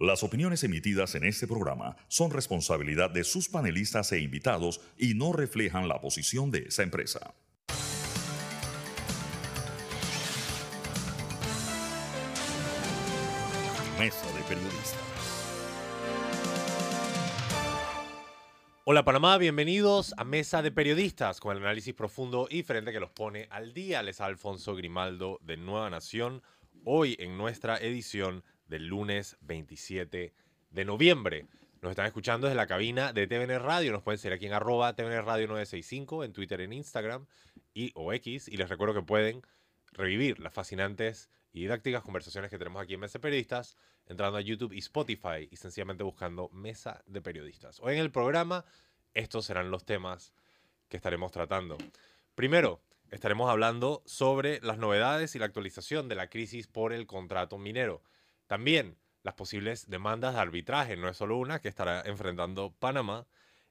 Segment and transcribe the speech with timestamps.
[0.00, 5.32] Las opiniones emitidas en este programa son responsabilidad de sus panelistas e invitados y no
[5.32, 7.34] reflejan la posición de esa empresa.
[13.98, 14.94] Mesa de Periodistas.
[18.84, 23.10] Hola Panamá, bienvenidos a Mesa de Periodistas con el análisis profundo y frente que los
[23.10, 24.04] pone al día.
[24.04, 26.44] Les Alfonso Grimaldo de Nueva Nación,
[26.84, 30.32] hoy en nuestra edición del lunes 27
[30.70, 31.46] de noviembre.
[31.82, 33.92] Nos están escuchando desde la cabina de TVN Radio.
[33.92, 37.26] Nos pueden seguir aquí en arroba TVN Radio 965 en Twitter, en Instagram
[37.74, 38.48] y o X.
[38.48, 39.42] Y les recuerdo que pueden
[39.92, 44.40] revivir las fascinantes y didácticas conversaciones que tenemos aquí en Mesa de Periodistas entrando a
[44.40, 47.80] YouTube y Spotify y sencillamente buscando Mesa de Periodistas.
[47.80, 48.64] Hoy en el programa
[49.14, 50.32] estos serán los temas
[50.88, 51.76] que estaremos tratando.
[52.34, 52.80] Primero,
[53.10, 58.02] estaremos hablando sobre las novedades y la actualización de la crisis por el contrato minero.
[58.48, 63.26] También las posibles demandas de arbitraje, no es solo una que estará enfrentando Panamá,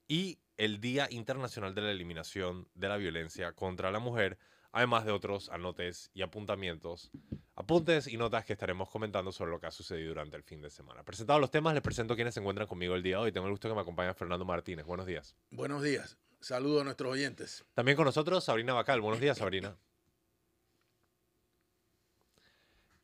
[0.08, 4.38] y el Día Internacional de la Eliminación de la Violencia contra la Mujer,
[4.72, 7.12] además de otros anotes y apuntamientos,
[7.56, 10.70] apuntes y notas que estaremos comentando sobre lo que ha sucedido durante el fin de
[10.70, 11.04] semana.
[11.04, 13.32] Presentados los temas, les presento quienes se encuentran conmigo el día de hoy.
[13.32, 14.86] Tengo el gusto que me acompañe Fernando Martínez.
[14.86, 15.36] Buenos días.
[15.50, 16.18] Buenos días.
[16.40, 17.66] Saludos a nuestros oyentes.
[17.74, 19.02] También con nosotros Sabrina Bacal.
[19.02, 19.76] Buenos días, Sabrina.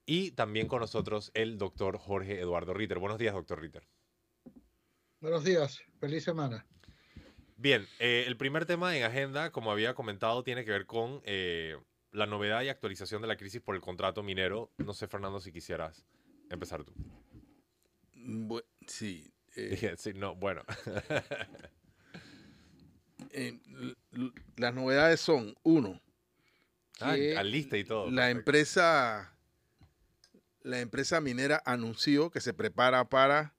[0.06, 3.00] Y también con nosotros el doctor Jorge Eduardo Ritter.
[3.00, 3.88] Buenos días, doctor Ritter.
[5.22, 6.66] Buenos días, feliz semana.
[7.56, 11.78] Bien, eh, el primer tema en agenda, como había comentado, tiene que ver con eh,
[12.12, 14.72] la novedad y actualización de la crisis por el contrato minero.
[14.80, 16.06] No sé, Fernando, si quisieras
[16.50, 16.94] empezar tú.
[18.14, 19.32] Bu- sí.
[19.56, 20.64] eh, sí, no, bueno.
[23.32, 23.58] eh,
[24.58, 26.02] las novedades son, uno,
[27.00, 28.12] Ah, lista y todo.
[28.12, 28.40] la perfecto.
[28.40, 29.33] empresa,
[30.64, 33.54] la empresa minera anunció que se prepara para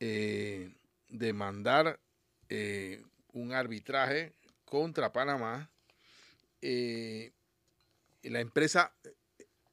[0.00, 0.72] eh,
[1.08, 2.00] demandar
[2.48, 4.32] eh, un arbitraje
[4.64, 5.70] contra Panamá.
[6.62, 7.32] Eh,
[8.22, 8.92] la empresa,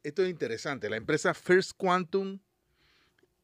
[0.04, 2.40] esto es interesante, la empresa First Quantum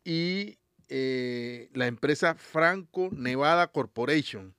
[0.03, 0.58] y
[0.90, 4.53] la empresa Franco Nevada Corporation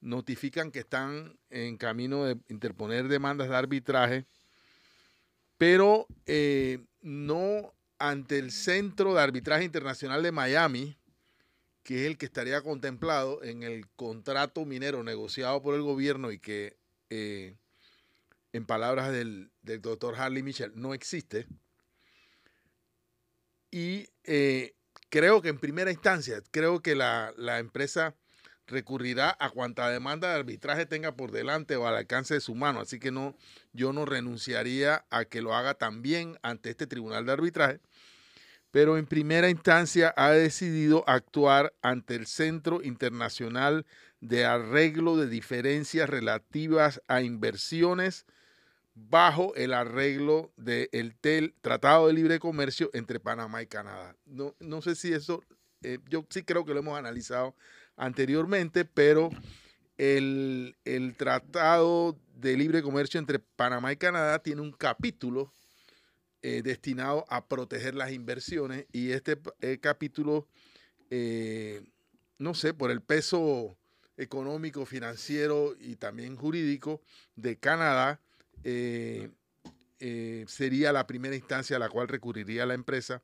[0.00, 4.26] notifican que están en camino de interponer demandas de arbitraje,
[5.58, 10.96] pero eh, no ante el Centro de Arbitraje Internacional de Miami,
[11.82, 16.38] que es el que estaría contemplado en el contrato minero negociado por el gobierno y
[16.38, 16.76] que,
[17.10, 17.56] eh,
[18.52, 21.46] en palabras del, doctor Harley Michel, no existe.
[23.70, 24.74] Y eh,
[25.10, 28.14] creo que en primera instancia, creo que la empresa
[28.68, 32.80] recurrirá a cuanta demanda de arbitraje tenga por delante o al alcance de su mano.
[32.80, 33.34] Así que no,
[33.72, 37.80] yo no renunciaría a que lo haga también ante este tribunal de arbitraje.
[38.70, 43.86] Pero en primera instancia ha decidido actuar ante el Centro Internacional
[44.20, 48.26] de Arreglo de Diferencias Relativas a Inversiones
[48.94, 54.16] bajo el arreglo del TEL, Tratado de Libre Comercio entre Panamá y Canadá.
[54.26, 55.42] No, no sé si eso,
[55.82, 57.54] eh, yo sí creo que lo hemos analizado
[57.98, 59.28] anteriormente, pero
[59.98, 65.52] el, el Tratado de Libre Comercio entre Panamá y Canadá tiene un capítulo
[66.40, 70.46] eh, destinado a proteger las inversiones y este eh, capítulo,
[71.10, 71.82] eh,
[72.38, 73.76] no sé, por el peso
[74.16, 77.02] económico, financiero y también jurídico
[77.34, 78.20] de Canadá,
[80.46, 83.22] sería la primera instancia a la cual recurriría la empresa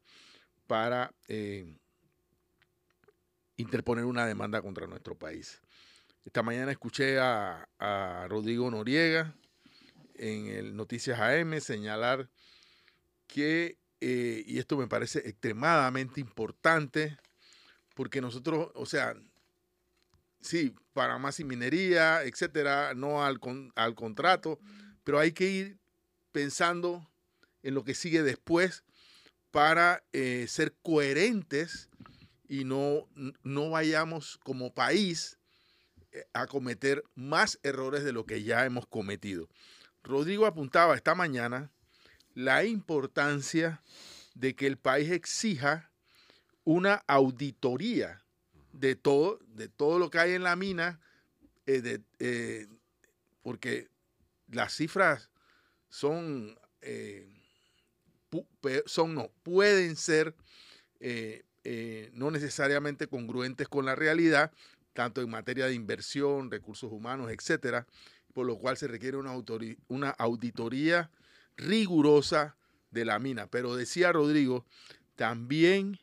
[0.67, 1.13] para
[3.57, 5.61] interponer una demanda contra nuestro país.
[6.25, 7.69] Esta mañana escuché a,
[8.29, 9.35] Rodrigo Noriega
[10.15, 12.31] en el Noticias AM señalar
[13.27, 17.19] que, eh, y esto me parece extremadamente importante,
[17.95, 19.15] porque nosotros, o sea,
[20.41, 24.59] sí, para más y minería, etcétera, no al, con- al contrato,
[25.05, 25.79] pero hay que ir
[26.33, 27.11] pensando
[27.63, 28.85] en lo que sigue después
[29.51, 31.89] para eh, ser coherentes
[32.49, 33.09] y no,
[33.43, 35.39] no vayamos como país
[36.13, 39.49] eh, a cometer más errores de lo que ya hemos cometido.
[40.03, 41.71] Rodrigo apuntaba esta mañana
[42.35, 43.83] la importancia
[44.35, 45.91] de que el país exija
[46.65, 48.23] una auditoría
[48.73, 51.01] de todo, de todo lo que hay en la mina,
[51.67, 52.67] eh, eh,
[53.43, 53.89] porque
[54.49, 55.31] las cifras
[55.89, 56.59] son,
[58.87, 60.35] son no, pueden ser
[61.65, 64.53] eh, no necesariamente congruentes con la realidad,
[64.93, 67.87] tanto en materia de inversión, recursos humanos, etcétera,
[68.33, 71.11] por lo cual se requiere una auditoría
[71.57, 72.57] rigurosa
[72.91, 73.47] de la mina.
[73.49, 74.65] Pero decía Rodrigo,
[75.17, 75.99] también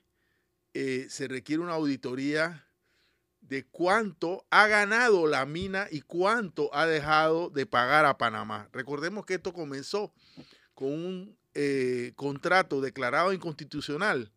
[0.73, 2.67] eh, se requiere una auditoría
[3.41, 8.69] de cuánto ha ganado la mina y cuánto ha dejado de pagar a Panamá.
[8.71, 10.13] Recordemos que esto comenzó
[10.73, 14.31] con un eh, contrato declarado inconstitucional,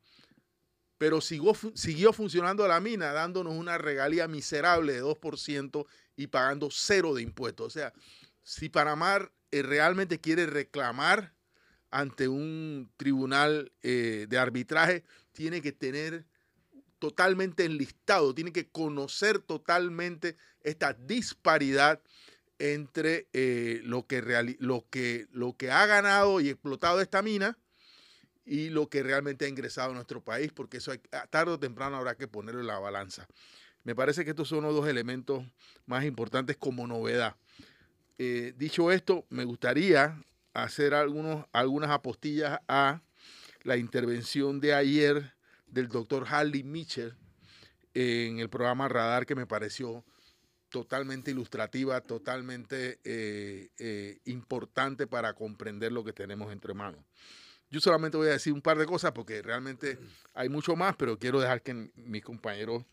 [0.98, 5.86] pero siguió, siguió funcionando la mina dándonos una regalía miserable de 2%
[6.16, 7.66] y pagando cero de impuestos.
[7.66, 7.92] O sea,
[8.42, 11.34] si Panamá eh, realmente quiere reclamar
[11.90, 16.26] ante un tribunal eh, de arbitraje, tiene que tener
[16.98, 22.00] totalmente enlistado, tiene que conocer totalmente esta disparidad
[22.58, 24.22] entre eh, lo, que
[24.58, 27.58] lo, que, lo que ha ganado y explotado esta mina
[28.44, 30.92] y lo que realmente ha ingresado a nuestro país, porque eso
[31.30, 33.26] tarde o temprano habrá que ponerlo en la balanza.
[33.84, 35.44] Me parece que estos son los dos elementos
[35.86, 37.36] más importantes como novedad.
[38.18, 43.02] Eh, dicho esto, me gustaría hacer algunos, algunas apostillas a
[43.62, 45.34] la intervención de ayer
[45.66, 47.14] del doctor Harley Mitchell
[47.92, 50.04] en el programa Radar que me pareció
[50.68, 57.04] totalmente ilustrativa, totalmente eh, eh, importante para comprender lo que tenemos entre manos.
[57.70, 59.98] Yo solamente voy a decir un par de cosas porque realmente
[60.32, 62.84] hay mucho más, pero quiero dejar que mis compañeros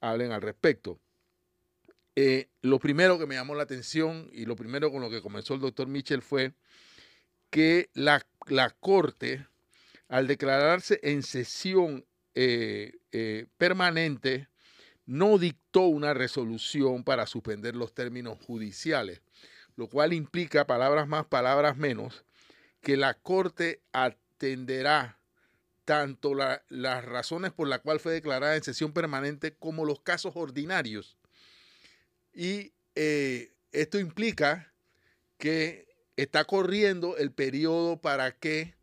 [0.00, 0.98] hablen al respecto.
[2.16, 5.54] Eh, lo primero que me llamó la atención y lo primero con lo que comenzó
[5.54, 6.52] el doctor Mitchell fue
[7.50, 8.24] que la,
[8.80, 9.46] Corte,
[10.08, 14.48] al declararse en sesión eh, eh, permanente,
[15.06, 19.22] no dictó una resolución para suspender los términos judiciales,
[19.76, 22.24] lo cual implica, palabras más, palabras menos,
[22.84, 25.18] que la Corte atenderá
[25.84, 31.18] tanto las razones por las cuales fue declarada en sesión permanente como los casos ordinarios
[32.34, 34.72] y eh, esto implica
[35.38, 35.86] que
[36.16, 38.74] está corriendo el periodo para que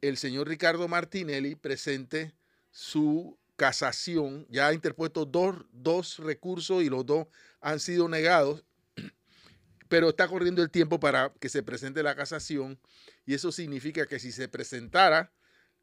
[0.00, 2.34] el señor Ricardo Martinelli presente
[2.70, 4.46] su casación.
[4.48, 7.28] Ya ha interpuesto dos, dos recursos y los dos
[7.60, 8.64] han sido negados,
[9.88, 12.78] pero está corriendo el tiempo para que se presente la casación
[13.26, 15.32] y eso significa que si se presentara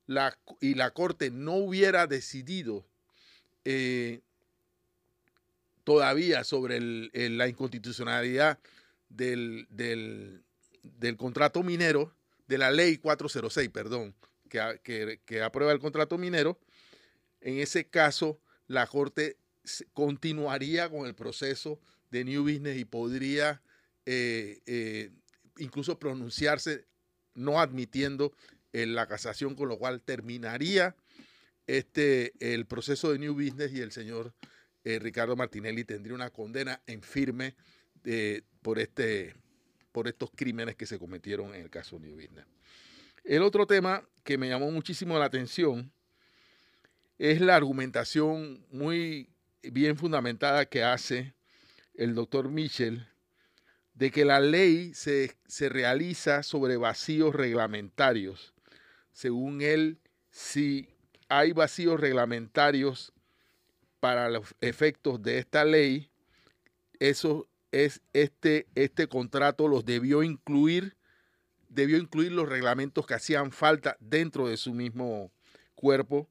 [0.07, 2.85] la, y la Corte no hubiera decidido
[3.65, 4.21] eh,
[5.83, 6.79] todavía sobre
[7.29, 8.59] la inconstitucionalidad
[9.09, 9.67] del,
[11.17, 12.13] contrato minero,
[12.47, 14.15] de la ley 406, perdón,
[14.49, 16.59] que, que, aprueba el contrato minero,
[17.41, 19.37] en ese caso la Corte
[19.93, 21.79] continuaría con el proceso
[22.11, 23.61] de New Business y podría
[24.05, 25.11] eh, eh,
[25.57, 26.85] incluso pronunciarse
[27.39, 28.33] no admitiendo
[28.73, 30.95] en la casación, con lo cual terminaría
[31.67, 34.33] este, el proceso de New Business y el señor
[34.83, 37.55] eh, Ricardo Martinelli tendría una condena en firme
[38.05, 39.35] eh, por, este,
[39.91, 42.45] por estos crímenes que se cometieron en el caso New Business.
[43.23, 45.91] El otro tema que me llamó muchísimo la atención
[47.17, 49.29] es la argumentación muy
[49.61, 51.33] bien fundamentada que hace
[51.93, 53.08] el doctor Michel
[53.99, 58.53] de que la ley se, se, realiza sobre vacíos reglamentarios.
[59.11, 59.99] Según él,
[60.31, 60.87] si
[61.27, 63.11] hay vacíos reglamentarios
[63.99, 66.09] para los efectos de esta ley,
[66.99, 70.95] eso es este, este contrato los debió incluir,
[71.67, 75.29] debió incluir los reglamentos que hacían falta dentro de su mismo
[75.75, 76.29] cuerpo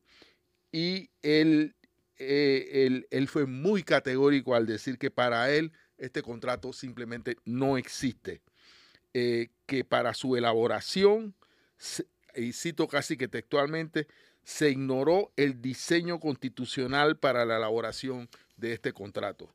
[0.73, 1.77] y él,
[2.17, 8.41] eh, él, fue muy categórico al decir que para él este contrato simplemente no existe,
[9.15, 11.35] eh, que para su elaboración,
[12.35, 14.07] y cito casi que textualmente,
[14.45, 19.55] se ignoró el diseño constitucional para la elaboración de este contrato.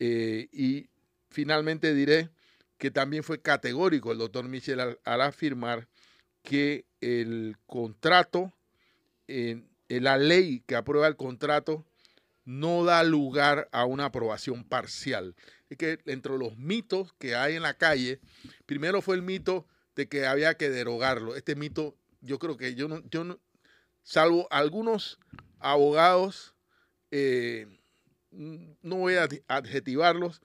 [0.00, 0.88] Eh, y
[1.30, 2.30] finalmente diré
[2.78, 5.88] que también fue categórico el doctor Michel al, afirmar
[6.42, 8.52] que el contrato,
[9.88, 11.84] la ley que aprueba el contrato,
[12.48, 15.34] no da lugar a una aprobación parcial.
[15.76, 18.20] Que entre los mitos que hay en la calle,
[18.64, 21.36] primero fue el mito de que había que derogarlo.
[21.36, 23.38] Este mito, yo creo que yo no, yo no,
[24.02, 25.18] salvo algunos
[25.58, 26.54] abogados,
[27.10, 27.66] eh,
[28.30, 30.40] no voy a adjetivarlos,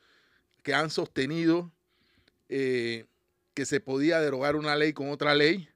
[0.63, 1.71] que han sostenido
[2.49, 3.05] eh,
[3.53, 5.69] que se podía derogar una ley con otra ley.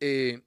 [0.00, 0.40] Eh,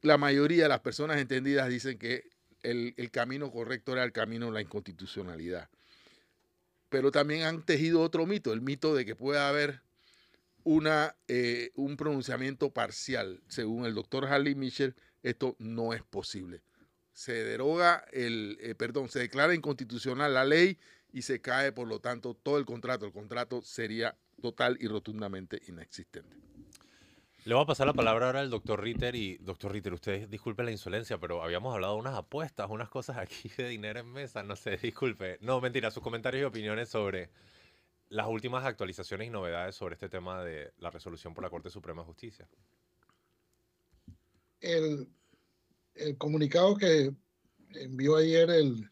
[0.00, 2.30] la mayoría de las personas entendidas dicen que
[2.62, 5.68] el, camino correcto era el camino de la inconstitucionalidad.
[6.92, 9.80] Pero también han tejido otro mito, el mito de que puede haber
[10.62, 11.16] una,
[11.74, 16.60] un pronunciamiento parcial, según el doctor Harley Mitchell, esto no es posible.
[17.14, 20.78] Se deroga el, eh, perdón, se declara inconstitucional la ley
[21.14, 23.06] y se cae, por lo tanto, todo el contrato.
[23.06, 26.36] El contrato sería total y rotundamente inexistente.
[27.44, 30.62] Le voy a pasar la palabra ahora al doctor Ritter y, doctor Ritter, usted disculpe
[30.62, 34.44] la insolencia, pero habíamos hablado de unas apuestas, unas cosas aquí de dinero en mesa,
[34.44, 35.38] no sé, disculpe.
[35.40, 37.30] No, mentira, sus comentarios y opiniones sobre
[38.10, 42.02] las últimas actualizaciones y novedades sobre este tema de la resolución por la Corte Suprema
[42.02, 42.48] de Justicia.
[44.60, 45.08] El,
[45.96, 47.12] el comunicado que
[47.74, 48.88] envió ayer el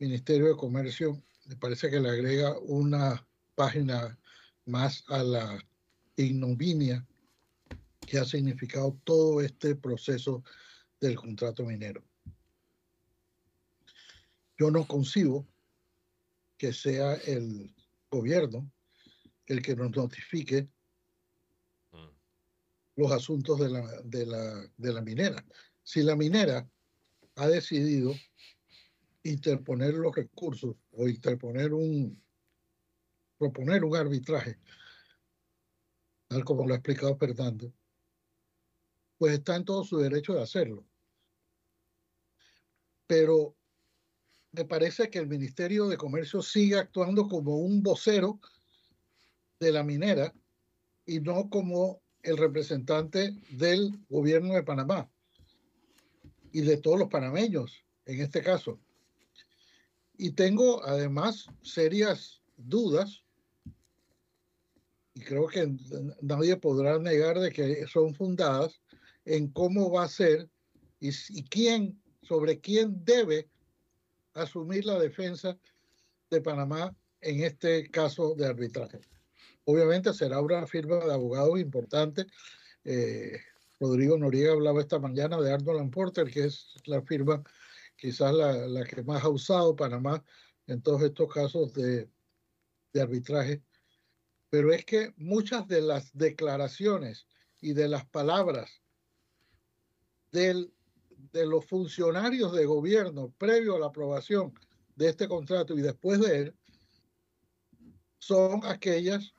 [0.00, 3.24] Ministerio de Comercio me parece que le agrega una
[3.54, 4.18] página
[4.64, 5.64] más a la
[6.16, 7.06] ignominia
[8.12, 10.44] que ha significado todo este proceso
[11.00, 12.04] del contrato minero.
[14.58, 15.48] Yo no concibo
[16.58, 17.74] que sea el
[18.10, 18.70] gobierno
[19.46, 20.68] el que nos notifique
[21.92, 22.08] mm.
[22.96, 25.42] los asuntos de la, de, la, de la minera.
[25.82, 26.68] Si la minera
[27.36, 28.12] ha decidido
[29.22, 32.22] interponer los recursos o interponer un,
[33.38, 34.58] proponer un arbitraje,
[36.28, 37.72] tal como lo ha explicado Fernando,
[39.22, 40.84] pues está en todo su derecho de hacerlo.
[43.06, 43.54] Pero
[44.50, 48.40] me parece que el Ministerio de Comercio sigue actuando como un vocero
[49.60, 50.34] de la minera
[51.06, 55.08] y no como el representante del gobierno de Panamá
[56.50, 58.80] y de todos los panameños en este caso.
[60.18, 63.22] Y tengo además serias dudas,
[65.14, 65.72] y creo que
[66.22, 68.81] nadie podrá negar de que son fundadas,
[69.24, 70.48] en cómo va a ser
[71.00, 73.48] y, quién, sobre quién debe
[74.34, 75.58] asumir la defensa
[76.30, 79.00] de Panamá en este caso de arbitraje.
[79.64, 82.26] Obviamente será una firma de abogados importante.
[82.84, 83.38] Eh,
[83.78, 87.42] Rodrigo Noriega hablaba esta mañana de Arnold Porter, que es la firma
[87.96, 90.24] quizás la, la, que más ha usado Panamá
[90.66, 92.08] en todos estos casos de,
[92.92, 93.62] de arbitraje.
[94.50, 97.26] Pero es que muchas de las declaraciones
[97.60, 98.81] y de las palabras
[100.32, 104.52] de los funcionarios de gobierno previo a la aprobación
[104.96, 106.56] de este contrato y después de él
[108.18, 109.34] son aquellas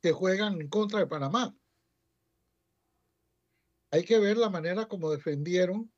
[0.00, 1.54] que juegan en contra de Panamá.
[3.90, 5.90] Hay que ver la manera como defendieron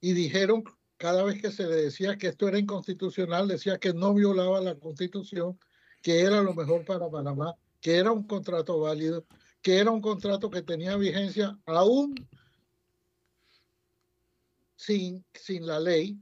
[0.00, 0.64] y dijeron
[0.96, 4.78] cada vez que se le decía que esto era inconstitucional, decía que no violaba la
[4.78, 5.58] constitución,
[6.00, 9.26] que era lo mejor para Panamá, que era un contrato válido,
[9.62, 12.14] que era un contrato que tenía vigencia aún
[14.76, 16.18] sin, sin la ley,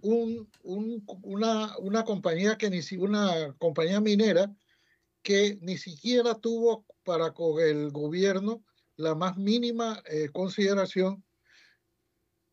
[0.00, 4.52] un, un, una, una, compañía que ni una compañía minera
[5.22, 8.64] que ni siquiera tuvo para con el gobierno
[8.96, 11.24] la más mínima eh, consideración.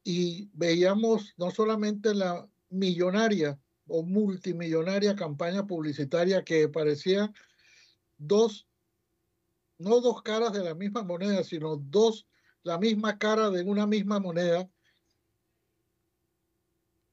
[0.03, 7.31] Y veíamos no solamente la millonaria o multimillonaria campaña publicitaria que parecía
[8.19, 8.67] dos,
[9.79, 12.27] no dos caras de la misma moneda, sino dos,
[12.63, 14.69] la misma cara de una misma moneda,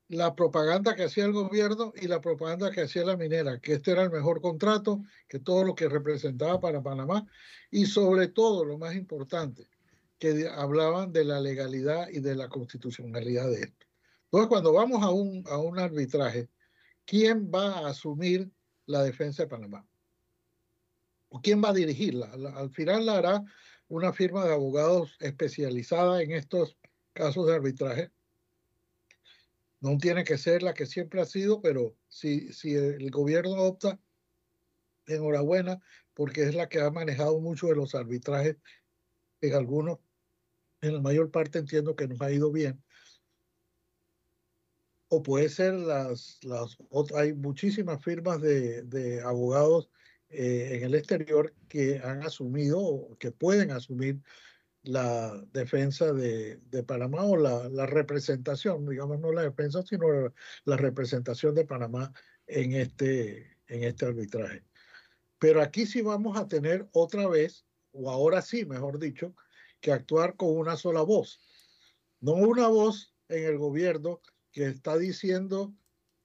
[0.08, 3.92] la propaganda que hacía el gobierno y la propaganda que hacía la minera, que este
[3.92, 7.26] era el mejor contrato, que todo lo que representaba para Panamá
[7.70, 9.68] y sobre todo, lo más importante,
[10.18, 13.86] que hablaban de la legalidad y de la constitucionalidad de esto.
[14.24, 16.48] Entonces, cuando vamos a un, a un arbitraje,
[17.04, 18.50] ¿quién va a asumir
[18.86, 19.86] la defensa de Panamá?
[21.42, 22.32] Quién va a dirigirla.
[22.56, 23.44] Al final la hará
[23.88, 26.76] una firma de abogados especializada en estos
[27.12, 28.10] casos de arbitraje.
[29.80, 33.98] No tiene que ser la que siempre ha sido, pero si, si el gobierno opta,
[35.06, 35.80] enhorabuena,
[36.14, 38.56] porque es la que ha manejado mucho de los arbitrajes
[39.40, 39.98] en algunos,
[40.80, 42.82] en la mayor parte entiendo que nos ha ido bien.
[45.08, 46.76] O puede ser las, las
[47.14, 49.88] hay muchísimas firmas de, de abogados
[50.28, 54.20] eh, en el exterior que han asumido o que pueden asumir
[54.82, 60.32] la defensa de, de Panamá o la, la, representación, digamos no la defensa, sino
[60.64, 62.12] la, representación de Panamá
[62.46, 64.64] en este, en este arbitraje.
[65.38, 69.34] Pero aquí sí vamos a tener otra vez, o ahora sí, mejor dicho,
[69.80, 71.40] que actuar con una sola voz.
[72.20, 74.20] No una voz en el gobierno
[74.52, 75.74] que está diciendo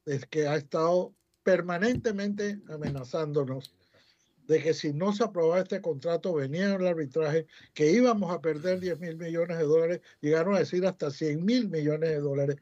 [0.05, 3.75] es que ha estado permanentemente amenazándonos
[4.51, 8.81] de que si no se aprobaba este contrato, venía el arbitraje, que íbamos a perder
[8.81, 12.57] 10 mil millones de dólares, llegaron a decir hasta 100 mil millones de dólares.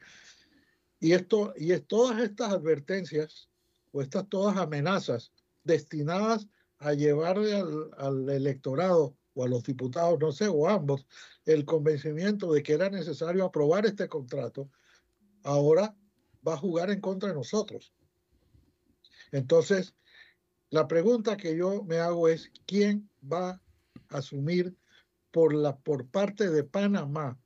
[1.00, 3.48] Y, esto, y todas estas advertencias
[3.90, 5.32] o estas todas amenazas
[5.64, 6.46] destinadas
[6.78, 7.60] a llevarle
[7.98, 11.08] al electorado o a los diputados, no sé, o ambos,
[11.44, 14.70] el convencimiento de que era necesario aprobar este contrato,
[15.42, 15.96] ahora
[16.46, 17.92] va a jugar en contra de nosotros.
[19.32, 19.92] Entonces,
[20.70, 23.60] La pregunta que yo me hago es, ¿quién va a
[24.18, 24.76] asumir
[25.32, 27.38] por, la, por parte de Panamá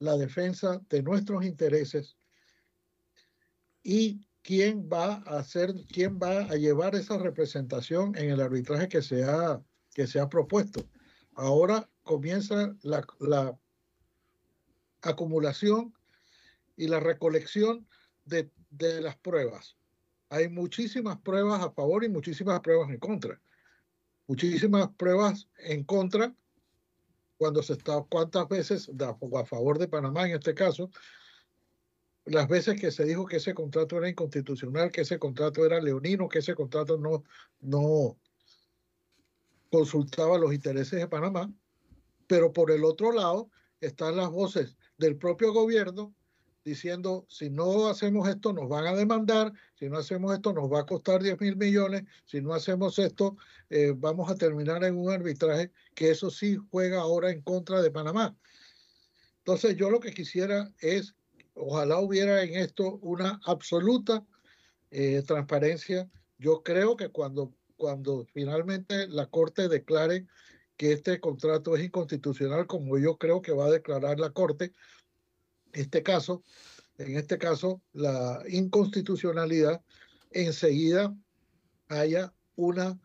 [0.00, 2.16] la defensa de nuestros intereses
[3.82, 9.02] y quién va a hacer, quién va a llevar esa representación en el arbitraje que
[9.02, 9.62] se ha,
[9.94, 10.88] que se propuesto.
[11.34, 13.58] Ahora comienza la, la
[15.02, 15.94] acumulación
[16.76, 17.86] y la recolección
[18.24, 19.77] de, de las pruebas.
[20.30, 23.40] Hay muchísimas pruebas a favor y muchísimas pruebas en contra.
[24.26, 26.34] Muchísimas pruebas en contra
[27.38, 30.90] cuando se está, cuántas veces a favor de Panamá en este caso,
[32.24, 36.28] las veces que se dijo que ese contrato era inconstitucional, que ese contrato era leonino,
[36.28, 37.24] que ese contrato no,
[37.60, 38.18] no
[39.70, 41.50] consultaba los intereses de Panamá,
[42.26, 46.14] pero por el otro lado están las voces del propio gobierno
[46.64, 50.80] diciendo, si no hacemos esto nos van a demandar, si no hacemos esto nos va
[50.80, 53.36] a costar 10 mil millones, si no hacemos esto
[53.70, 57.90] eh, vamos a terminar en un arbitraje que eso sí juega ahora en contra de
[57.90, 58.36] Panamá.
[59.38, 61.14] Entonces yo lo que quisiera es,
[61.54, 64.24] ojalá hubiera en esto una absoluta
[64.90, 66.08] eh, transparencia.
[66.38, 70.26] Yo creo que cuando, cuando finalmente la Corte declare
[70.76, 74.72] que este contrato es inconstitucional, como yo creo que va a declarar la Corte,
[75.72, 76.42] este caso,
[76.98, 79.80] en este caso, la inconstitucionalidad,
[80.30, 81.14] enseguida
[81.88, 82.98] haya una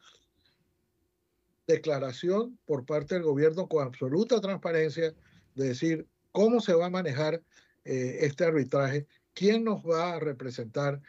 [1.68, 5.14] declaración por parte del gobierno con absoluta transparencia
[5.56, 7.42] de decir cómo se va a manejar
[7.86, 11.02] eh, este arbitraje, quién nos va a representar,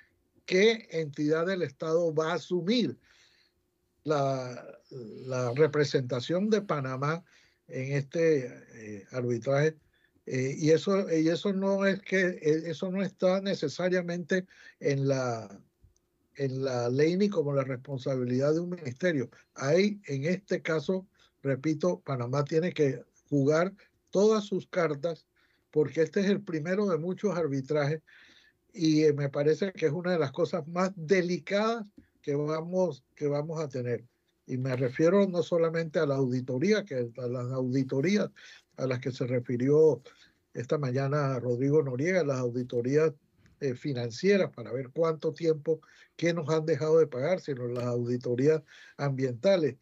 [0.44, 2.98] qué entidad del Estado va a asumir
[4.04, 7.24] la, la representación de Panamá
[7.66, 9.76] en este eh, arbitraje
[10.26, 14.46] eh, y, eso, y eso no es que eh, eso no está necesariamente
[14.80, 15.60] en la,
[16.36, 19.28] en la ley ni como la responsabilidad de un ministerio.
[19.54, 21.06] Hay, en este caso,
[21.42, 23.74] repito, Panamá tiene que jugar
[24.10, 25.26] todas sus cartas
[25.70, 28.00] porque este es el primero de muchos arbitrajes
[28.72, 31.84] y eh, me parece que es una de las cosas más delicadas
[32.22, 34.04] que vamos, que vamos a tener.
[34.46, 38.30] Y me refiero no solamente a la auditoría, que a las auditorías
[38.76, 40.02] a las que se refirió
[40.52, 43.12] esta mañana Rodrigo Noriega, las auditorías
[43.60, 45.80] eh, financieras para ver cuánto tiempo,
[46.16, 48.62] qué nos han dejado de pagar, sino las auditorías
[48.96, 49.76] ambientales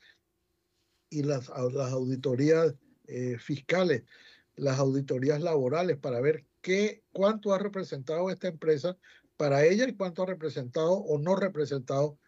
[1.10, 2.74] y las, las auditorías
[3.06, 4.04] eh, fiscales,
[4.56, 8.96] las auditorías laborales para ver qué, cuánto ha representado esta empresa
[9.36, 12.18] para ella y cuánto ha representado o no representado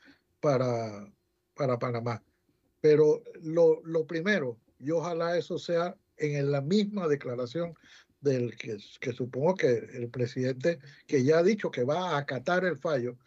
[0.41, 1.11] para,
[1.55, 2.23] para Panamá.
[2.81, 7.75] Pero lo, lo primero, y ojalá eso sea en la misma declaración
[8.21, 12.65] del que, que, supongo que el presidente, que ya ha dicho que va a acatar
[12.65, 13.19] el fallo,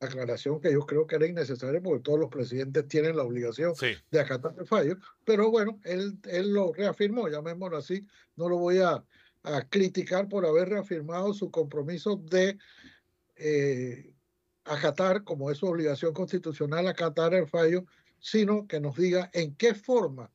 [0.00, 3.74] aclaración que yo creo que era innecesaria porque todos los presidentes tienen la obligación
[4.10, 8.78] de acatar el fallo, pero bueno, él, él lo reafirmó, llamémoslo así, no lo voy
[8.78, 9.04] a,
[9.42, 12.58] a criticar por haber reafirmado su compromiso de
[13.36, 14.14] eh,
[14.64, 17.84] acatar, como es su obligación constitucional, acatar el fallo,
[18.18, 20.30] sino que nos diga en qué forma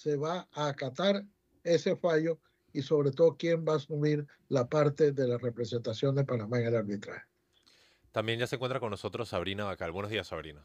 [0.00, 1.22] se va a acatar
[1.62, 2.38] ese fallo
[2.72, 6.68] y sobre todo quién va a asumir la parte de la representación de Panamá en
[6.68, 7.26] el arbitraje.
[8.10, 9.92] También ya se encuentra con nosotros Sabrina Bacal.
[9.92, 10.64] Buenos días, Sabrina.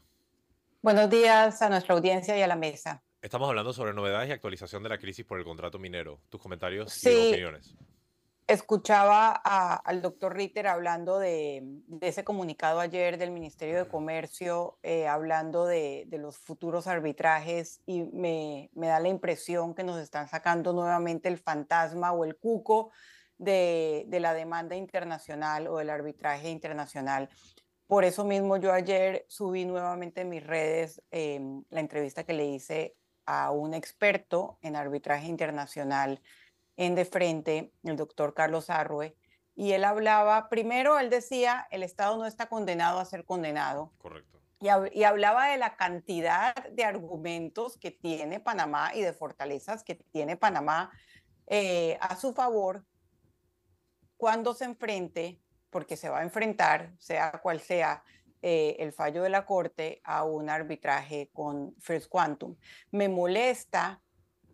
[0.80, 3.02] Buenos días a nuestra audiencia y a la mesa.
[3.20, 6.18] Estamos hablando sobre novedades y actualización de la crisis por el contrato minero.
[6.30, 7.74] Tus comentarios y opiniones
[8.46, 11.64] escuchaba al doctor Ritter hablando de,
[12.00, 18.70] ese comunicado ayer del Ministerio de Comercio, eh, hablando de, los futuros arbitrajes y me,
[18.74, 22.92] da la impresión que nos están sacando nuevamente el fantasma o el cuco
[23.36, 27.28] de, la demanda internacional o del arbitraje internacional.
[27.88, 32.46] Por eso mismo yo ayer subí nuevamente en mis redes em, la entrevista que le
[32.46, 36.20] hice a un experto en arbitraje internacional
[36.76, 39.16] en De Frente, el doctor Carlos Arrue,
[39.54, 43.92] y él hablaba, primero él decía, el Estado no está condenado a ser condenado.
[43.98, 44.40] Correcto.
[44.60, 49.94] Y, y, hablaba de la cantidad de argumentos que tiene Panamá y de fortalezas que
[49.94, 50.90] tiene Panamá
[51.46, 52.84] eh, a su favor
[54.16, 58.02] cuando se enfrente, porque se va a enfrentar, sea cual sea
[58.42, 62.56] eh, el fallo de la Corte, a un arbitraje con First Quantum.
[62.90, 64.00] Me molesta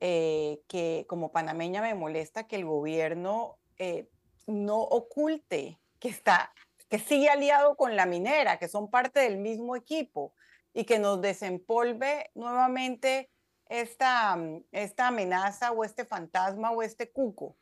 [0.04, 4.10] eh, que como panameña me molesta que el gobierno eh,
[4.48, 6.52] no oculte que está
[6.88, 10.34] que sigue aliado con la minera, que son parte del mismo equipo
[10.74, 13.30] y que nos desempolve nuevamente
[13.68, 14.36] esta,
[14.72, 17.56] esta amenaza o este fantasma o este cuco.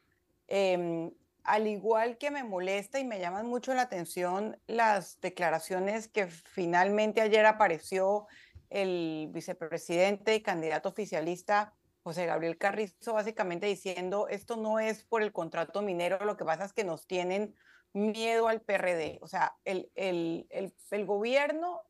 [0.49, 1.13] Em,
[1.45, 7.21] al igual que me molesta y me llaman mucho la atención las declaraciones que finalmente
[7.21, 8.27] ayer apareció
[8.71, 15.33] el vicepresidente y candidato oficialista José Gabriel Carrizo, básicamente diciendo, esto no es por el
[15.33, 17.55] contrato minero, lo que pasa es que nos tienen
[17.93, 19.19] miedo al PRD.
[19.23, 21.83] O sea, el, el, el, el gobierno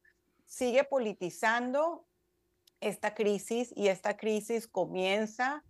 [0.47, 2.07] sigue politizando
[2.81, 5.65] esta crisis y esta crisis comienza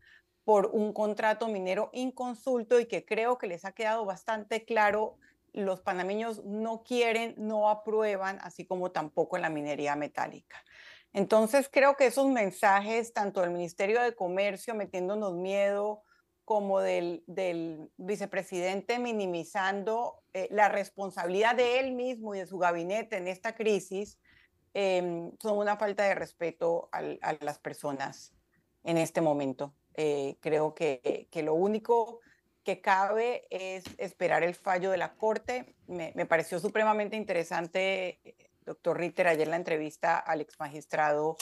[0.44, 5.18] por un contrato minero inconsulto y que creo que les ha quedado bastante claro,
[5.52, 10.64] los panameños no quieren, no aprueban, así como tampoco en la minería metálica.
[11.12, 16.02] Entonces creo que esos mensajes, tanto del Ministerio de Comercio metiéndonos miedo,
[16.44, 17.22] como del,
[17.96, 24.18] vicepresidente minimizando eh, la responsabilidad de él mismo y de su gabinete en esta crisis,
[24.74, 28.34] eh, son una falta de respeto a las personas
[28.82, 29.74] en este momento.
[29.94, 32.20] Eh, creo que, lo único
[32.64, 35.76] que cabe es esperar el fallo de la Corte.
[35.86, 38.20] Me, me pareció supremamente interesante,
[38.70, 41.36] doctor Ritter, ayer la entrevista al ex magistrado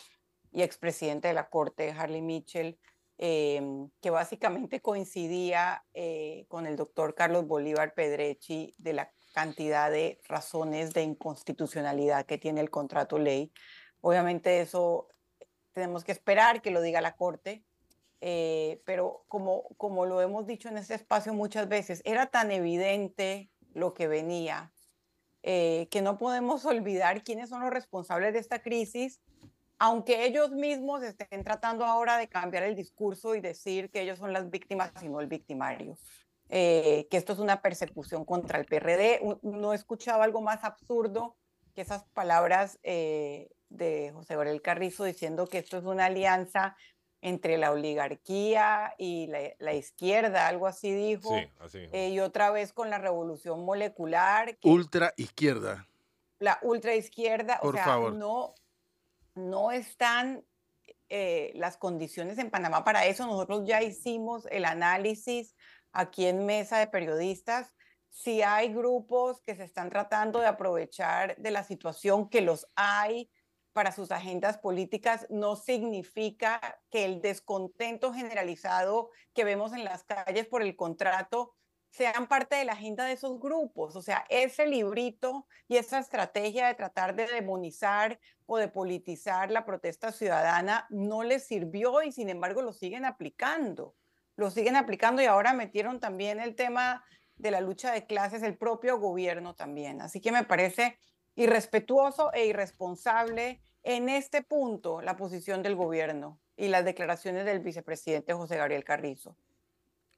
[0.51, 2.79] y expresidente de la Corte, Harley Mitchell,
[3.19, 3.61] eh,
[4.01, 10.95] que básicamente coincidía eh, con el doctor Carlos Bolívar Pedrechi de la cantidad de razones
[10.95, 13.53] de inconstitucionalidad que tiene el contrato ley.
[14.01, 15.09] Obviamente eso
[15.73, 17.62] tenemos que esperar que lo diga la Corte,
[18.23, 23.51] eh, pero como, como lo hemos dicho en este espacio muchas veces, era tan evidente
[23.75, 24.73] lo que venía
[25.50, 29.18] eh, que no podemos olvidar quiénes son los responsables de esta crisis,
[29.78, 34.34] aunque ellos mismos estén tratando ahora de cambiar el discurso y decir que ellos son
[34.34, 35.96] las víctimas y no el victimario.
[36.50, 39.22] Eh, que esto es una persecución contra el PRD.
[39.40, 41.38] No escuchaba algo más absurdo
[41.74, 46.76] que esas palabras eh, de José Gabriel Carrizo diciendo que esto es una alianza
[47.20, 51.37] entre la oligarquía y la, la izquierda, algo así dijo.
[51.37, 51.78] Sí, así.
[51.92, 54.57] Eh, y otra vez con la revolución molecular.
[54.59, 55.87] Que ultra izquierda.
[56.38, 58.14] La ultra izquierda, Por o sea, favor.
[58.14, 58.54] no,
[59.35, 60.44] no están
[61.09, 63.26] eh, las condiciones en Panamá para eso.
[63.26, 65.57] Nosotros ya hicimos el análisis
[65.92, 67.74] aquí en Mesa de Periodistas.
[68.11, 73.31] Si hay grupos que se están tratando de aprovechar de la situación, que los hay,
[73.79, 80.49] para sus agendas políticas no significa que el descontento generalizado que vemos en las calles
[80.49, 81.55] por el contrato
[81.88, 83.95] sean parte de la agenda de esos grupos.
[83.95, 89.64] O sea, ese librito y esa estrategia de tratar de demonizar o de politizar la
[89.64, 93.95] protesta ciudadana no les sirvió y sin embargo lo siguen aplicando.
[94.35, 97.05] Lo siguen aplicando y ahora metieron también el tema
[97.37, 100.03] de la lucha de clases, el propio gobierno también.
[100.03, 100.99] Así que me parece
[101.37, 108.35] irrespetuoso e irresponsable en este punto la posición del gobierno y las declaraciones del vicepresidente
[108.35, 109.35] José Gabriel Carrizo.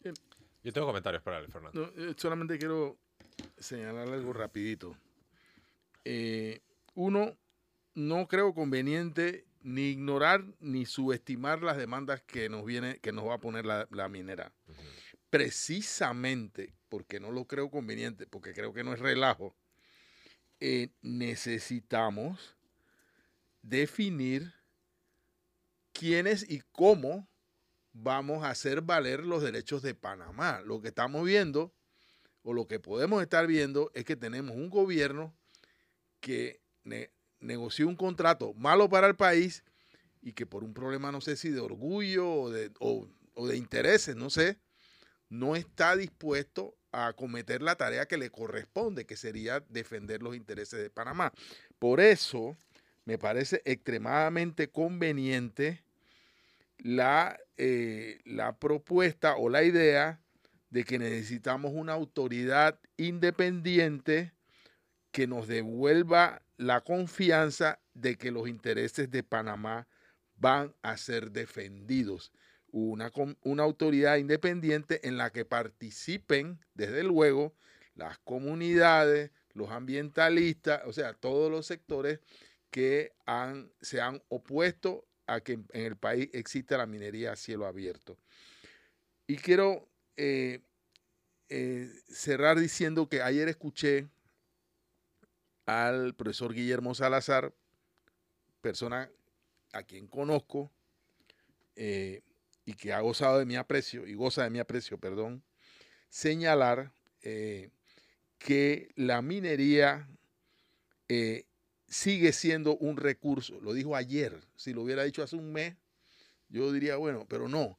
[0.02, 1.92] Yo tengo comentarios para él, Fernando.
[1.96, 2.98] No, eh, solamente quiero
[3.58, 4.96] señalar algo rapidito.
[6.04, 6.62] Eh,
[6.94, 7.36] uno,
[7.94, 13.34] no creo conveniente ni ignorar ni subestimar las demandas que nos viene, que nos va
[13.34, 14.52] a poner la, la minera.
[15.30, 19.54] Precisamente porque no lo creo conveniente, porque creo que no es relajo,
[20.58, 22.56] eh, necesitamos
[23.62, 24.54] definir
[25.92, 27.28] quiénes y cómo
[27.92, 30.62] vamos a hacer valer los derechos de Panamá.
[30.64, 31.74] Lo que estamos viendo,
[32.42, 35.36] o lo que podemos estar viendo, es que tenemos un gobierno
[36.20, 39.64] que ne- negoció un contrato malo para el país
[40.22, 44.16] y que por un problema, no sé si de orgullo o de, o de intereses,
[44.16, 44.58] no sé,
[45.28, 50.80] no está dispuesto a acometer la tarea que le corresponde, que sería defender los intereses
[50.80, 51.32] de Panamá.
[51.78, 52.56] Por eso
[53.04, 55.82] me parece extremadamente conveniente
[56.78, 60.20] la, eh, la propuesta o la idea
[60.70, 64.32] de que necesitamos una autoridad independiente
[65.10, 69.88] que nos devuelva la confianza de que los intereses de Panamá
[70.36, 72.32] van a ser defendidos.
[72.72, 73.10] Una,
[73.42, 77.54] una autoridad independiente en la que participen, desde luego,
[77.94, 82.20] las comunidades, los ambientalistas, o sea, todos los sectores
[82.70, 87.66] que han, se han opuesto a que en el país exista la minería a cielo
[87.66, 88.18] abierto.
[89.26, 90.60] Y quiero eh,
[91.48, 94.08] eh, cerrar diciendo que ayer escuché
[95.66, 97.54] al profesor Guillermo Salazar,
[98.60, 99.10] persona
[99.72, 100.72] a quien conozco
[101.76, 102.22] eh,
[102.64, 105.44] y que ha gozado de mi aprecio, y goza de mi aprecio, perdón,
[106.08, 106.92] señalar
[108.38, 110.08] que la minería
[111.90, 113.60] sigue siendo un recurso.
[113.60, 114.40] Lo dijo ayer.
[114.56, 115.74] Si lo hubiera dicho hace un mes,
[116.48, 117.78] yo diría, bueno, pero no.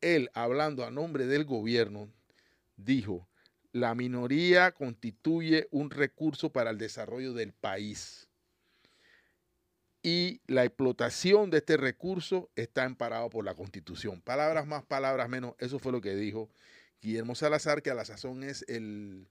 [0.00, 2.12] Él, hablando a nombre del gobierno,
[2.76, 3.26] dijo,
[3.72, 8.28] la minoría constituye un recurso para el desarrollo del país.
[10.02, 14.20] Y la explotación de este recurso está emparado por la Constitución.
[14.20, 15.54] Palabras más, palabras menos.
[15.58, 16.48] Eso fue lo que dijo
[17.02, 19.26] Guillermo Salazar, que a la sazón es el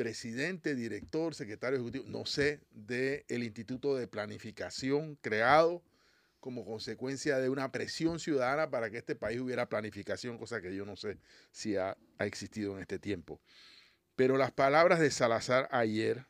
[0.00, 5.82] presidente, director, secretario ejecutivo, no sé, del Instituto de Planificación creado
[6.40, 10.86] como consecuencia de una presión ciudadana para que este país hubiera planificación, cosa que yo
[10.86, 11.18] no sé
[11.52, 13.42] si ha, existido en este tiempo.
[14.16, 16.24] Pero las palabras de Salazar ayer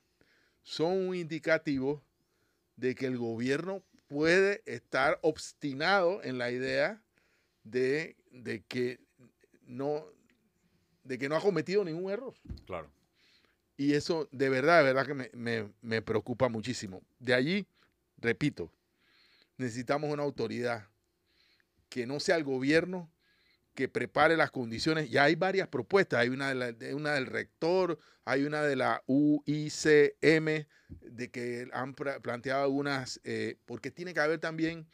[0.65, 2.03] son un indicativo
[2.75, 7.05] de que el gobierno puede estar obstinado en la idea
[7.63, 8.17] de,
[8.67, 8.99] que
[9.63, 10.07] no
[11.05, 12.35] de que no ha cometido ningún error.
[12.67, 12.91] Claro.
[13.81, 17.01] Y eso de verdad, de verdad que me, me preocupa muchísimo.
[17.19, 17.67] De allí,
[18.19, 18.71] repito,
[19.57, 20.87] necesitamos una autoridad
[21.89, 23.11] que no sea el gobierno
[23.75, 25.09] que prepare las condiciones.
[25.09, 26.21] Ya hay varias propuestas.
[26.21, 30.67] Hay una, de una del rector, hay una de la UICM,
[31.01, 34.87] de que han planteado algunas, eh, porque tiene que haber también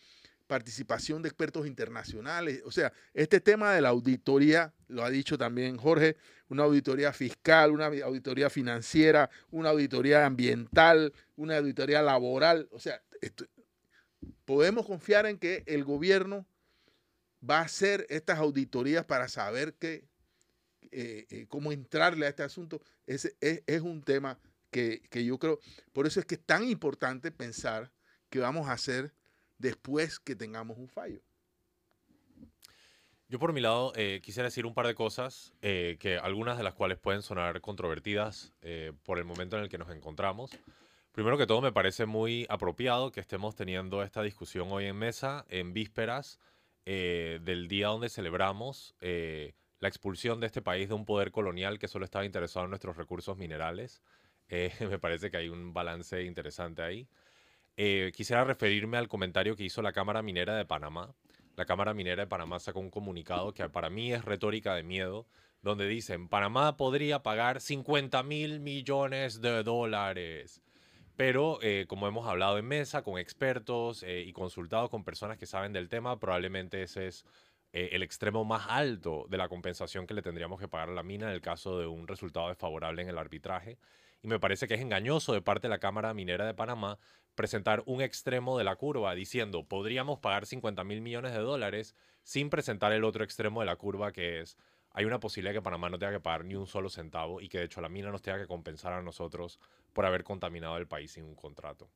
[0.47, 2.63] participación de expertos internacionales.
[2.65, 6.17] O sea, este tema de la auditoría, lo ha dicho también Jorge,
[6.49, 12.69] una auditoría fiscal, una auditoría financiera, una auditoría ambiental, una auditoría laboral.
[12.71, 13.03] O sea,
[14.45, 16.47] podemos confiar en que el gobierno
[17.49, 20.09] va a hacer estas auditorías para saber que,
[20.91, 22.81] eh, eh, cómo entrarle a este asunto.
[23.07, 24.39] Ese es, un tema
[24.71, 25.61] que, yo creo,
[25.93, 27.93] por eso es que es tan importante pensar
[28.31, 29.13] qué vamos a hacer
[29.59, 31.21] después que tengamos un fallo.
[33.29, 36.75] Yo por mi lado eh, quisiera decir un par de cosas, que algunas de las
[36.75, 38.53] cuales pueden sonar controvertidas
[39.03, 40.51] por el momento en el que nos encontramos.
[41.17, 45.47] Primero que todo, me parece muy apropiado que estemos teniendo esta discusión hoy en mesa,
[45.49, 46.39] en vísperas
[46.85, 51.79] eh, del día donde celebramos eh, la expulsión de este país de un poder colonial
[51.79, 54.03] que solo estaba interesado en nuestros recursos minerales.
[54.49, 57.09] Eh, me parece que hay un balance interesante ahí.
[58.13, 61.15] quisiera referirme al comentario que hizo la Cámara Minera de Panamá.
[61.57, 65.27] La Cámara Minera de Panamá sacó un comunicado que para mí es retórica de miedo,
[65.63, 70.63] donde dicen, Panamá podría pagar 50 mil millones de dólares
[71.17, 75.47] pero eh, como hemos hablado en mesa con expertos eh, y consultado con personas que
[75.47, 77.25] saben del tema, probablemente ese es
[77.73, 81.03] eh, el extremo más alto de la compensación que le tendríamos que pagar a la
[81.03, 83.79] mina en el caso de un resultado desfavorable en el arbitraje.
[84.23, 86.99] Y me parece que es engañoso de parte de la Cámara Minera de Panamá
[87.37, 91.95] presentar un extremo de la curva diciendo podríamos pagar 50 mil millones de dólares
[92.25, 94.57] sin presentar el otro extremo de la curva que es
[94.97, 97.59] hay una posibilidad que Panamá no tenga que pagar ni un solo centavo y que
[97.59, 99.61] de hecho la mina nos tenga que compensar a nosotros
[99.93, 101.91] por haber contaminado el país sin un contrato.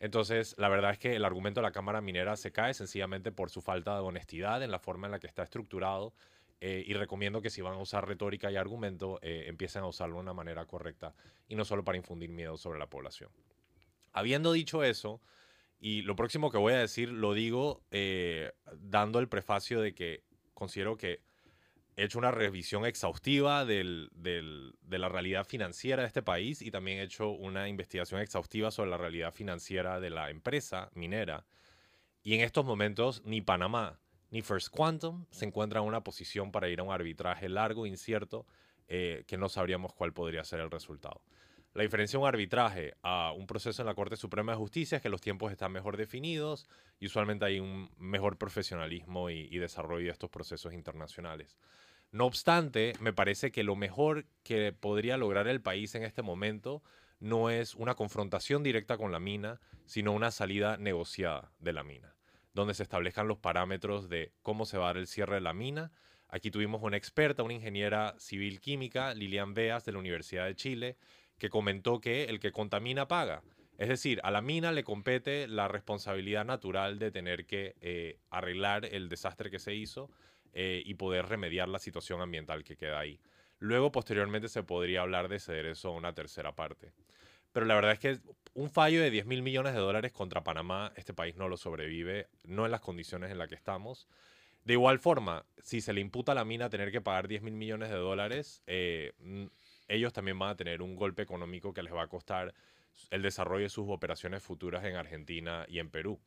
[0.00, 3.50] Entonces, la verdad es que el argumento de la Cámara Minera se cae sencillamente por
[3.50, 6.14] su falta de honestidad en la forma en la que está estructurado
[6.60, 10.16] eh, y recomiendo que si van a usar retórica y argumento, eh, empiecen a usarlo
[10.16, 11.14] de una manera correcta
[11.48, 13.30] y no solo para infundir miedo sobre la población.
[14.16, 15.20] Habiendo dicho eso,
[15.78, 20.24] y lo próximo que voy a decir lo digo eh, dando el prefacio de que
[20.54, 21.20] considero que
[21.96, 23.84] he hecho una revisión exhaustiva de
[24.88, 28.96] la realidad financiera de este país y también he hecho una investigación exhaustiva sobre la
[28.96, 31.44] realidad financiera de la empresa minera.
[32.22, 34.00] Y en estos momentos ni Panamá
[34.30, 38.46] ni First Quantum se encuentran en una posición para ir a un arbitraje largo, incierto,
[38.88, 41.20] eh, que no sabríamos cuál podría ser el resultado.
[41.76, 45.02] La diferencia de un arbitraje a un proceso en la Corte Suprema de Justicia es
[45.02, 46.66] que los tiempos están mejor definidos
[46.98, 51.58] y usualmente hay un mejor profesionalismo y desarrollo de estos procesos internacionales.
[52.12, 56.82] No obstante, me parece que lo mejor que podría lograr el país en este momento
[57.20, 62.16] no es una confrontación directa con la mina, sino una salida negociada de la mina,
[62.54, 65.52] donde se establezcan los parámetros de cómo se va a dar el cierre de la
[65.52, 65.92] mina.
[66.28, 70.96] Aquí tuvimos una experta, una ingeniera civil química, Lilian Beas, de la Universidad de Chile,
[71.38, 73.42] que comentó que el que contamina paga.
[73.78, 78.86] Es decir, a la mina le compete la responsabilidad natural de tener que eh, arreglar
[78.86, 80.10] el desastre que se hizo
[80.54, 83.20] eh, y poder remediar la situación ambiental que queda ahí.
[83.58, 86.92] Luego, posteriormente, se podría hablar de ceder eso a una tercera parte.
[87.52, 88.18] Pero la verdad es que
[88.54, 92.28] un fallo de 10 mil millones de dólares contra Panamá, este país no lo sobrevive,
[92.44, 94.08] no en las condiciones en las que estamos.
[94.64, 97.54] De igual forma, si se le imputa a la mina tener que pagar 10 mil
[97.54, 99.12] millones de dólares, eh,
[99.88, 102.54] ellos también van a tener un golpe económico que les va a costar
[103.10, 106.18] el desarrollo de sus operaciones futuras en Argentina y en Perú.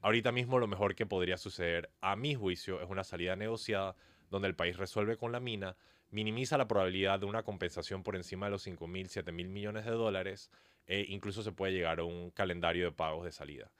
[0.00, 3.96] Ahorita mismo lo mejor que podría suceder, a mi juicio, es una salida negociada
[4.30, 5.76] donde el país resuelve con la mina,
[6.10, 9.84] minimiza la probabilidad de una compensación por encima de los 5 mil, 7 mil millones
[9.84, 10.50] de dólares
[10.86, 13.70] e incluso se puede llegar a un calendario de pagos de salida.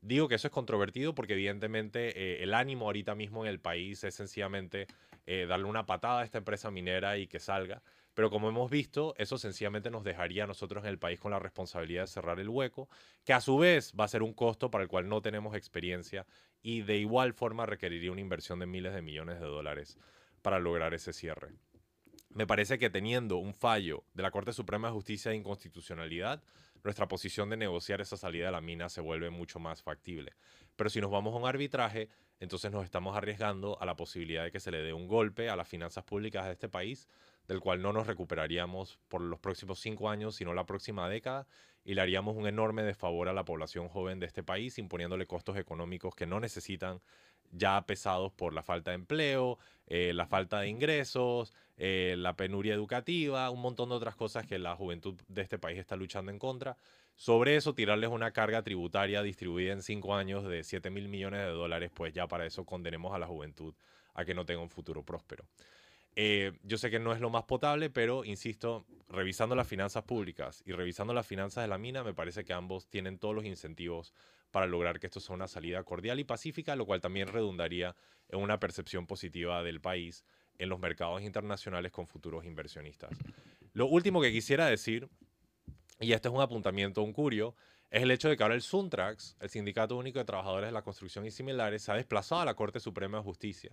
[0.00, 4.04] Digo que eso es controvertido porque evidentemente eh, el ánimo ahorita mismo en el país
[4.04, 4.86] es sencillamente
[5.26, 7.82] eh, darle una patada a esta empresa minera y que salga.
[8.14, 11.40] Pero como hemos visto, eso sencillamente nos dejaría a nosotros en el país con la
[11.40, 12.88] responsabilidad de cerrar el hueco,
[13.24, 16.26] que a su vez va a ser un costo para el cual no tenemos experiencia
[16.62, 19.98] y de igual forma requeriría una inversión de miles de millones de dólares
[20.42, 21.52] para lograr ese cierre.
[22.30, 26.42] Me parece que teniendo un fallo de la Corte Suprema de Justicia de inconstitucionalidad,
[26.82, 30.34] nuestra posición de negociar esa salida de la mina se vuelve mucho más factible.
[30.76, 32.08] Pero si nos vamos a un arbitraje,
[32.40, 35.56] entonces nos estamos arriesgando a la posibilidad de que se le dé un golpe a
[35.56, 37.08] las finanzas públicas de este país,
[37.48, 41.46] del cual no nos recuperaríamos por los próximos cinco años, sino la próxima década,
[41.84, 45.56] y le haríamos un enorme desfavor a la población joven de este país, imponiéndole costos
[45.56, 47.00] económicos que no necesitan
[47.52, 52.74] ya pesados por la falta de empleo, eh, la falta de ingresos, eh, la penuria
[52.74, 56.38] educativa, un montón de otras cosas que la juventud de este país está luchando en
[56.38, 56.76] contra.
[57.16, 61.50] Sobre eso, tirarles una carga tributaria distribuida en cinco años de 7 mil millones de
[61.50, 63.74] dólares, pues ya para eso condenemos a la juventud
[64.14, 65.44] a que no tenga un futuro próspero.
[66.16, 70.62] Eh, yo sé que no es lo más potable, pero insisto, revisando las finanzas públicas
[70.64, 74.14] y revisando las finanzas de la mina, me parece que ambos tienen todos los incentivos
[74.52, 77.96] para lograr que esto sea una salida cordial y pacífica, lo cual también redundaría
[78.28, 80.24] en una percepción positiva del país
[80.58, 83.10] en los mercados internacionales con futuros inversionistas.
[83.72, 85.08] Lo último que quisiera decir,
[85.98, 87.56] y este es un apuntamiento, un curio,
[87.90, 90.82] es el hecho de que ahora el Suntrax, el Sindicato Único de Trabajadores de la
[90.82, 93.72] Construcción y similares, se ha desplazado a la Corte Suprema de Justicia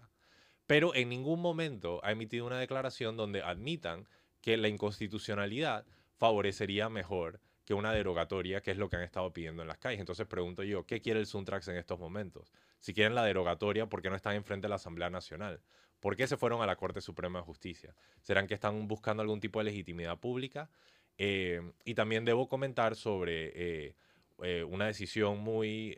[0.72, 4.08] pero en ningún momento ha emitido una declaración donde admitan
[4.40, 9.64] que la inconstitucionalidad favorecería mejor que una derogatoria, que es lo que han estado pidiendo
[9.64, 10.00] en las calles.
[10.00, 12.54] Entonces pregunto yo, ¿qué quiere el Suntrax en estos momentos?
[12.80, 15.60] Si quieren la derogatoria, ¿por qué no están enfrente de la Asamblea Nacional?
[16.00, 17.94] ¿Por qué se fueron a la Corte Suprema de Justicia?
[18.22, 20.70] ¿Serán que están buscando algún tipo de legitimidad pública?
[21.18, 23.96] Eh, y también debo comentar sobre eh,
[24.42, 25.98] eh, una decisión muy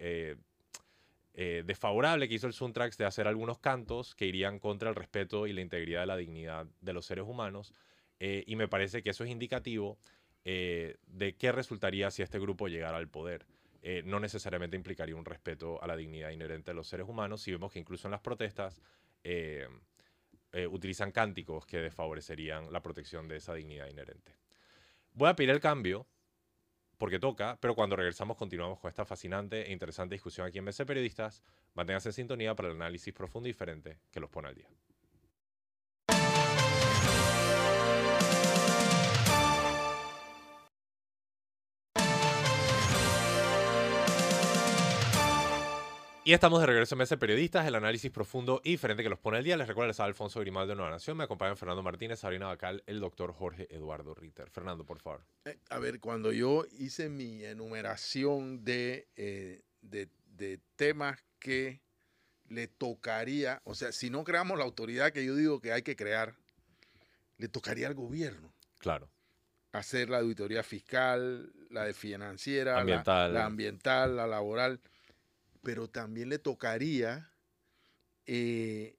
[1.36, 5.48] eh, desfavorable que hizo el Suntrax de hacer algunos cantos que irían contra el respeto
[5.48, 7.74] y la integridad de la dignidad de los seres humanos.
[8.19, 9.98] Eh, y me parece que eso es indicativo
[10.46, 13.46] eh, de qué resultaría si este grupo llegara al poder.
[14.06, 17.72] no necesariamente implicaría un respeto a la dignidad inherente de los seres humanos, si vemos
[17.72, 18.82] que incluso en las protestas
[20.69, 24.32] utilizan cánticos que desfavorecerían la protección de esa dignidad inherente.
[25.13, 26.08] Voy a pedir el cambio
[26.97, 30.86] porque toca, pero cuando regresamos continuamos con esta fascinante e interesante discusión aquí en BC
[30.86, 31.43] Periodistas.
[31.73, 34.67] Manténganse en sintonía para el análisis profundo y diferente que los pone al día.
[46.26, 49.40] Y estamos de regreso en Mesa Periodistas, el análisis profundo y diferente que los pone
[49.40, 49.58] al día.
[49.58, 51.18] Les recuerdo, les Alfonso Grimaldo de Nueva Nación.
[51.18, 54.50] Me acompañan Fernando Martínez, Sabrina Bacal, el doctor Jorge Eduardo Ritter.
[54.50, 55.26] Fernando, por favor.
[55.44, 61.82] Eh, a ver, cuando yo hice mi enumeración de, eh, de, de temas que
[62.48, 65.98] le tocaría, o sea, si no creamos la autoridad que yo digo que hay que
[65.98, 66.36] crear,
[67.38, 68.54] le tocaría al gobierno.
[68.80, 69.10] Claro.
[69.74, 73.34] Hacer la auditoría fiscal, la de financiera, ambiental.
[73.34, 74.80] la ambiental, la laboral
[75.63, 77.32] pero también le tocaría
[78.26, 78.97] eh,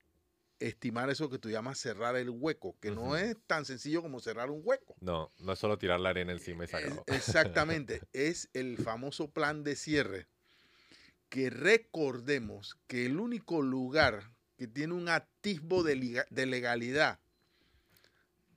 [0.59, 4.51] estimar eso que tú llamas cerrar el hueco, que no es tan sencillo como cerrar
[4.51, 4.97] un hueco.
[5.01, 7.05] No, no es solo tirar la arena encima y sacarlo.
[7.07, 10.27] Exactamente, es el famoso plan de cierre,
[11.29, 15.97] que recordemos que el único lugar que tiene un atisbo de,
[16.47, 17.21] legalidad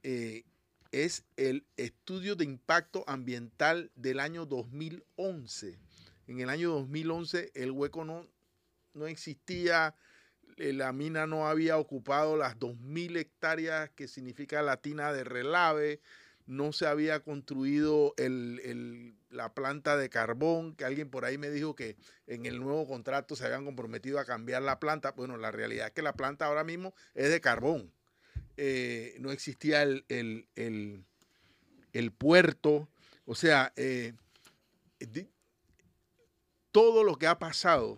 [0.04, 0.46] eh,
[0.91, 5.87] es el estudio de impacto ambiental del año 2011
[6.28, 8.28] en el año 2011 el hueco no,
[8.94, 9.96] no existía,
[10.58, 16.02] eh, la mina no había ocupado las 2.000 hectáreas que significa la tina de relave,
[16.48, 18.16] no se había construido
[19.30, 23.36] la planta de carbón, que alguien por ahí me dijo que en el nuevo contrato
[23.36, 25.12] se habían comprometido a cambiar la planta.
[25.12, 27.92] Bueno, la realidad es que la planta ahora mismo es de carbón.
[28.56, 30.06] Eh, no existía el,
[32.18, 32.90] puerto.
[33.26, 34.13] O sea, eh,
[36.78, 37.98] todo lo que ha pasado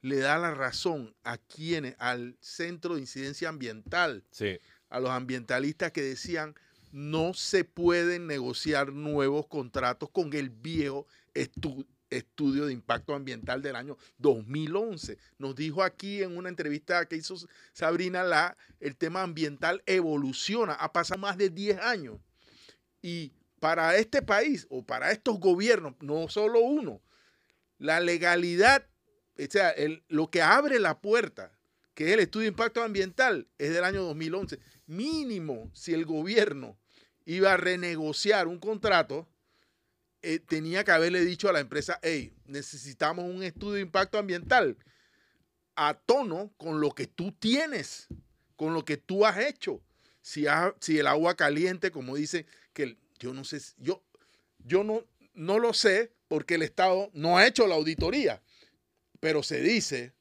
[0.00, 4.24] le da la razón a quienes, al Centro de Incidencia Ambiental,
[4.88, 6.56] a los ambientalistas que decían
[6.90, 11.06] no se pueden negociar nuevos contratos con el viejo
[12.10, 15.16] estudio de impacto ambiental del año 2011.
[15.38, 17.36] Nos dijo aquí en una entrevista que hizo
[17.72, 22.18] Sabrina, la, el tema ambiental evoluciona, ha pasado más de 10 años.
[23.00, 23.30] Y
[23.60, 27.00] para este país o para estos gobiernos, no solo uno,
[27.84, 28.86] la legalidad,
[29.38, 29.74] o sea,
[30.08, 31.52] lo que abre la puerta,
[31.92, 34.58] que es el estudio de impacto ambiental, es del año 2011.
[34.86, 36.78] Mínimo, si el gobierno
[37.26, 39.28] iba a renegociar un contrato,
[40.22, 44.78] eh, tenía que haberle dicho a la empresa, hey, necesitamos un estudio de impacto ambiental
[45.76, 48.08] a tono con lo que tú tienes,
[48.56, 49.82] con lo que tú has hecho.
[50.22, 54.02] Si, el agua caliente, como dice, que yo no sé, yo,
[54.60, 55.04] yo no,
[55.34, 58.42] no lo sé porque el Estado no ha hecho la auditoría,
[59.20, 60.12] pero se dice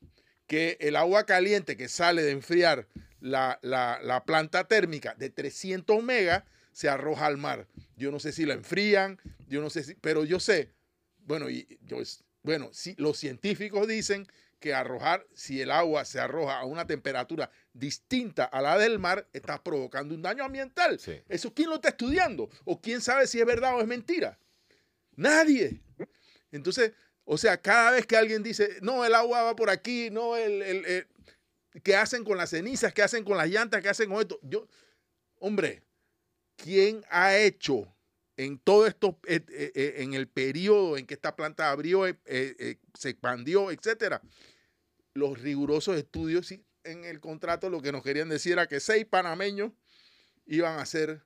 [0.48, 2.88] que el agua caliente que sale de enfriar
[3.20, 6.44] la, la planta térmica de 300 megas
[6.74, 7.68] se arroja al mar.
[7.96, 10.72] Yo no sé si la enfrían, yo no sé si, pero yo sé,
[11.26, 11.98] bueno, y yo,
[12.42, 14.28] bueno, si los científicos dicen
[14.60, 19.28] que arrojar, si el agua se arroja a una temperatura distinta a la del mar,
[19.34, 21.00] está provocando un daño ambiental.
[21.28, 22.50] ¿Eso quién lo está estudiando?
[22.64, 24.40] ¿O quién sabe si es verdad o es mentira?
[25.16, 25.82] Nadie.
[26.52, 26.94] Entonces,
[27.26, 30.62] o sea, cada vez que alguien dice, no, el agua va por aquí, no, el,
[30.62, 31.08] el,
[31.82, 32.94] ¿qué hacen con las cenizas?
[32.94, 33.82] ¿Qué hacen con las llantas?
[33.82, 34.40] ¿Qué hacen con esto?
[34.44, 34.68] Yo,
[35.40, 35.84] hombre,
[36.56, 37.94] ¿quién ha hecho
[38.36, 43.10] en todo esto, eh, eh, eh, en el periodo en que esta planta abrió, se
[43.10, 44.22] expandió, etcétera?
[45.14, 46.52] Los rigurosos estudios
[46.84, 49.72] en el contrato lo que nos querían decir era que seis panameños
[50.46, 51.24] iban a hacer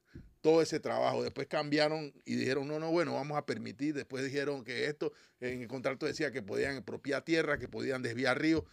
[0.48, 1.24] todo ese trabajo.
[1.24, 3.94] Después cambiaron y dijeron, no, no, bueno, vamos a permitir.
[3.94, 8.40] Después dijeron que esto, en el contrato decía que podían expropiar tierra, que podían desviar
[8.42, 8.64] ríos,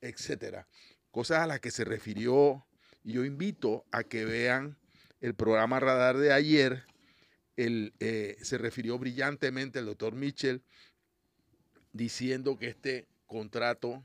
[0.00, 0.66] etcétera.
[1.10, 2.64] Cosas a las que se refirió.
[3.04, 4.78] Y yo invito a que vean
[5.20, 6.86] el programa Radar de ayer,
[7.56, 10.62] el, eh, se refirió brillantemente el doctor Mitchell
[11.92, 14.02] diciendo que este contrato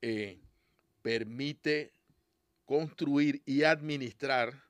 [0.00, 0.40] eh,
[1.00, 1.92] permite
[2.64, 4.64] construir y administrar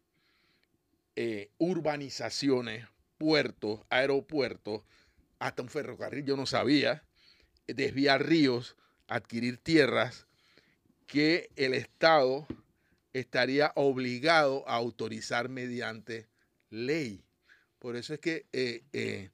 [1.17, 2.87] eh, urbanizaciones,
[3.19, 4.83] puertos, aeropuertos,
[5.39, 7.05] hasta un ferrocarril, yo no sabía,
[7.67, 8.77] desviar ríos,
[9.09, 10.27] adquirir tierras,
[11.07, 12.47] que el Estado
[13.13, 16.27] estaría obligado a autorizar mediante
[16.71, 17.23] ley.
[17.79, 19.31] Por eso es que eh, eh,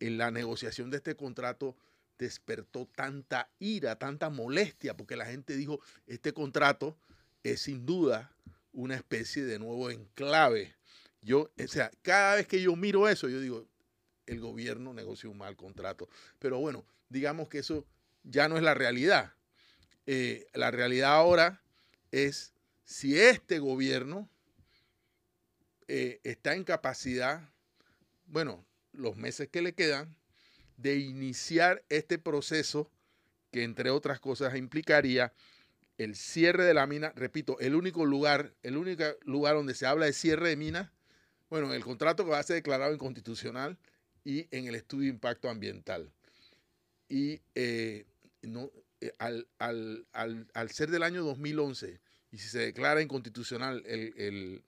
[0.00, 1.76] en la negociación de este contrato
[2.18, 6.96] despertó tanta ira, tanta molestia, porque la gente dijo, este contrato
[7.42, 8.32] es sin duda
[8.72, 10.74] una especie de nuevo enclave.
[11.22, 13.66] Yo, o sea, cada vez que yo miro eso, yo digo,
[14.26, 16.08] el gobierno negoció un mal contrato.
[16.38, 17.86] Pero bueno, digamos que eso
[18.24, 19.32] ya no es la realidad.
[20.06, 21.62] Eh, la realidad ahora
[22.10, 22.52] es
[22.84, 24.28] si este gobierno
[25.86, 27.48] eh, está en capacidad,
[28.26, 30.16] bueno, los meses que le quedan,
[30.76, 32.90] de iniciar este proceso
[33.52, 35.32] que entre otras cosas implicaría
[35.98, 40.06] el cierre de la mina, repito, el único lugar, el único lugar donde se habla
[40.06, 40.90] de cierre de minas,
[41.52, 43.76] bueno, en el contrato que va a ser declarado inconstitucional
[44.24, 46.10] y en el estudio de impacto ambiental.
[47.10, 48.06] Y eh,
[48.40, 48.70] no,
[49.02, 52.00] eh, al, al, al, ser del año 2011,
[52.30, 54.64] y si se declara inconstitucional el,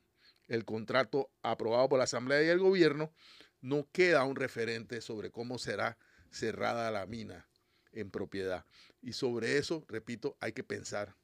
[0.66, 3.14] contrato aprobado por la Asamblea y el gobierno,
[3.62, 5.96] no queda un referente sobre cómo será
[6.30, 7.48] cerrada la mina
[7.92, 8.66] en propiedad.
[9.00, 11.16] Y sobre eso, repito, hay que pensar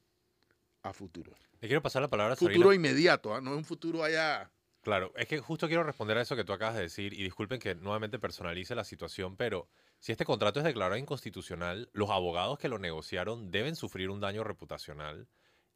[0.83, 1.37] a futuro.
[1.61, 3.43] Le quiero pasar la palabra a Futuro inmediato, ¿ah?
[3.43, 4.51] no es un futuro allá.
[4.83, 7.61] Claro, es que justo quiero responder a eso que tú acabas de decir y disculpen
[7.61, 9.69] que nuevamente personalice la situación, pero
[9.99, 14.43] si este contrato es declarado inconstitucional, los abogados que lo negociaron deben sufrir un daño
[14.43, 15.29] reputacional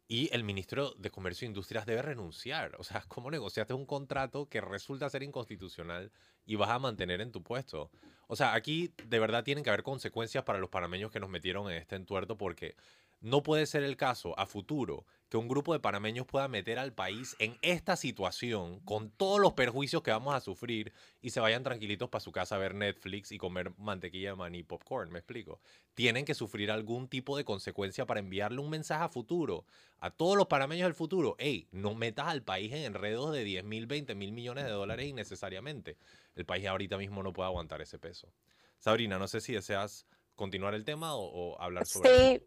[0.07, 2.75] y el ministro de Comercio e Industrias debe renunciar.
[2.79, 6.11] O sea, ¿cómo negociaste un contrato que resulta ser inconstitucional
[6.45, 7.91] y vas a mantener en tu puesto?
[8.27, 11.69] O sea, aquí de verdad tienen que haber consecuencias para los panameños que nos metieron
[11.69, 12.75] en este entuerto porque
[13.21, 16.93] no puede ser el caso a futuro que un grupo de panameños pueda meter al
[16.93, 21.63] país en esta situación con todos los perjuicios que vamos a sufrir y se vayan
[21.63, 25.19] tranquilitos para su casa a ver Netflix y comer mantequilla de maní y popcorn, me
[25.19, 25.59] explico.
[25.95, 29.65] Tienen que sufrir algún tipo de consecuencia para enviarle un mensaje a futuro,
[29.99, 31.35] a todos los panameños del futuro.
[31.39, 35.07] Hey, no metas al país en enredos de 10 mil, 20 mil millones de dólares
[35.07, 35.97] innecesariamente.
[36.35, 38.31] El país ahorita mismo no puede aguantar ese peso.
[38.77, 40.05] Sabrina, no sé si deseas
[40.35, 42.39] continuar el tema o, hablar sobre...
[42.39, 42.45] Sí.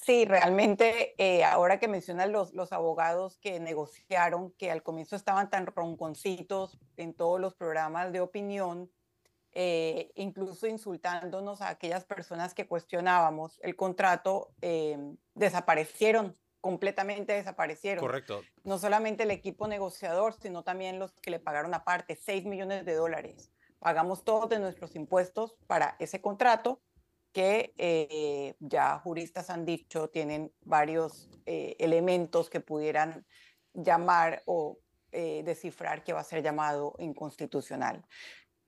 [0.00, 5.50] Sí, realmente, eh, ahora que mencionan los, los abogados que negociaron, que al comienzo estaban
[5.50, 8.90] tan ronconcitos en todos los programas de opinión,
[9.52, 14.98] eh, incluso insultándonos a aquellas personas que cuestionábamos el contrato, eh,
[15.34, 18.00] desaparecieron, completamente desaparecieron.
[18.00, 18.42] Correcto.
[18.64, 22.94] No solamente el equipo negociador, sino también los que le pagaron aparte, 6 millones de
[22.94, 23.50] dólares.
[23.78, 26.80] Pagamos todos de nuestros impuestos para ese contrato
[27.32, 33.26] que eh, ya juristas han dicho tienen varios eh, elementos que pudieran
[33.72, 34.78] llamar o
[35.12, 38.04] eh, descifrar que va a ser llamado inconstitucional.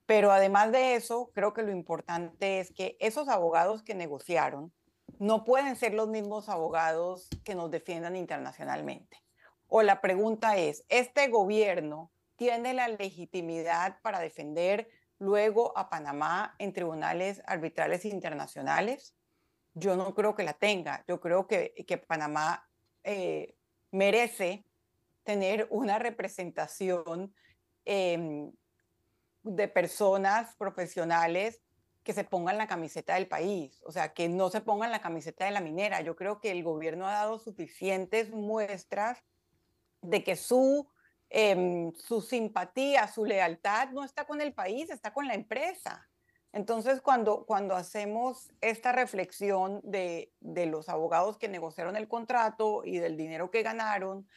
[0.06, 4.72] Pero además de eso, creo que lo importante es que esos abogados que negociaron
[5.18, 9.22] no pueden ser los mismos abogados que nos defiendan internacionalmente.
[9.68, 14.88] O la pregunta es, ¿este gobierno tiene la legitimidad para defender
[15.18, 19.14] luego a Panamá en tribunales arbitrales internacionales?
[19.74, 21.04] Yo no creo que la tenga.
[21.08, 22.68] Yo creo que, que Panamá
[23.02, 23.56] eh,
[23.90, 24.64] merece
[25.24, 27.34] tener una representación
[27.84, 28.52] em,
[29.42, 31.62] de personas profesionales
[32.02, 35.46] que se pongan la camiseta del país, o sea, que no se pongan la camiseta
[35.46, 36.02] de la minera.
[36.02, 39.24] Yo creo que el gobierno ha dado suficientes muestras
[40.02, 40.86] de que su,
[41.36, 46.08] em, su simpatía, su lealtad no está con el país, está con la empresa.
[46.52, 52.98] Entonces, cuando, cuando hacemos esta reflexión de, de los abogados que negociaron el contrato y
[52.98, 54.28] del dinero que ganaron,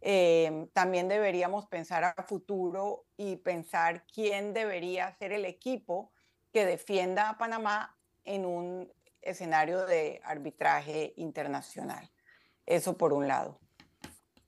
[0.00, 6.12] em, también deberíamos pensar a futuro y pensar quién debería ser el equipo
[6.52, 8.92] que defienda a Panamá en un
[9.22, 12.08] escenario de arbitraje internacional.
[12.64, 13.58] Eso por un lado.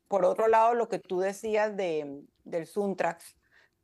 [0.09, 3.37] Por otro lado, lo que tú decías de, del Suntrax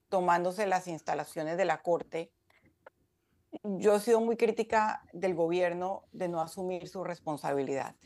[0.09, 2.33] tomándose las instalaciones de la Corte,
[3.63, 7.97] yo he sido muy crítica del gobierno de no asumir su responsabilidad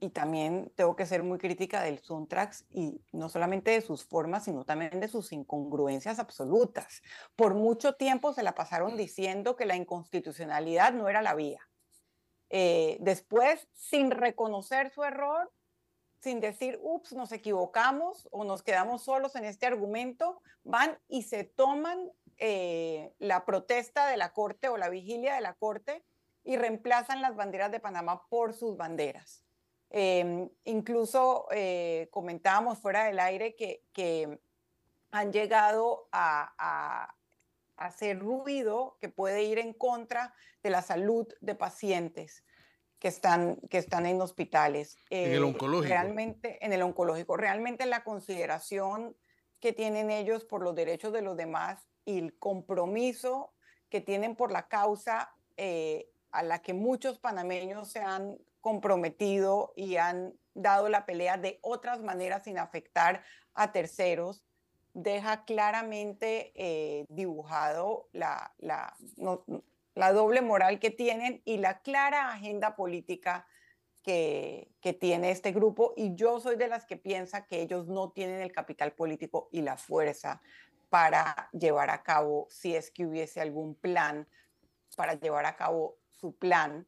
[0.00, 4.44] y también tengo que ser muy crítica del Suntrax y no solamente de sus formas,
[4.44, 7.02] sino también de sus incongruencias absolutas.
[7.36, 11.60] Por mucho tiempo se la pasaron diciendo que la inconstitucionalidad no era la vía.
[12.48, 15.52] Eh, después, sin reconocer su error,
[16.20, 21.44] sin decir, ups, nos equivocamos o nos quedamos solos en este argumento, van y se
[21.44, 26.04] toman eh, la protesta de la Corte o la vigilia de la Corte
[26.44, 29.44] y reemplazan las banderas de Panamá por sus banderas.
[29.90, 34.40] Em, incluso eh, comentábamos fuera del aire que, que
[35.10, 37.14] han llegado a,
[37.76, 42.44] hacer ruido que puede ir en contra de la salud de pacientes
[43.00, 44.96] que están, que están en hospitales.
[45.08, 45.88] en el eh, oncológico.
[45.88, 47.36] Realmente, en el oncológico.
[47.36, 49.16] Realmente la consideración
[49.58, 53.52] que tienen ellos por los derechos de los demás y el compromiso
[53.88, 59.96] que tienen por la causa eh, a la que muchos panameños se han comprometido y
[59.96, 63.24] han dado la pelea de otras maneras sin afectar
[63.54, 64.44] a terceros,
[64.92, 68.94] deja claramente eh, dibujado la, la,
[69.94, 73.46] la, doble moral que tienen y la clara agenda política
[74.02, 75.94] que, que, tiene este grupo.
[75.96, 79.62] Y yo soy de las que piensa que ellos no tienen el capital político y
[79.62, 80.40] la fuerza
[80.88, 84.26] para llevar a cabo, si es que hubiese algún plan,
[84.96, 86.86] para llevar a cabo su plan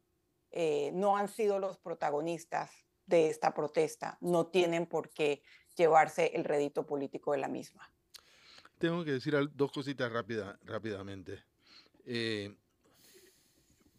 [0.50, 2.70] eh, no han sido los protagonistas
[3.06, 5.42] de esta protesta, no tienen por qué
[5.76, 7.90] llevarse el rédito político de la misma.
[8.78, 11.42] Tengo que decir dos cositas rápida, rápidamente.
[12.04, 12.54] Eh,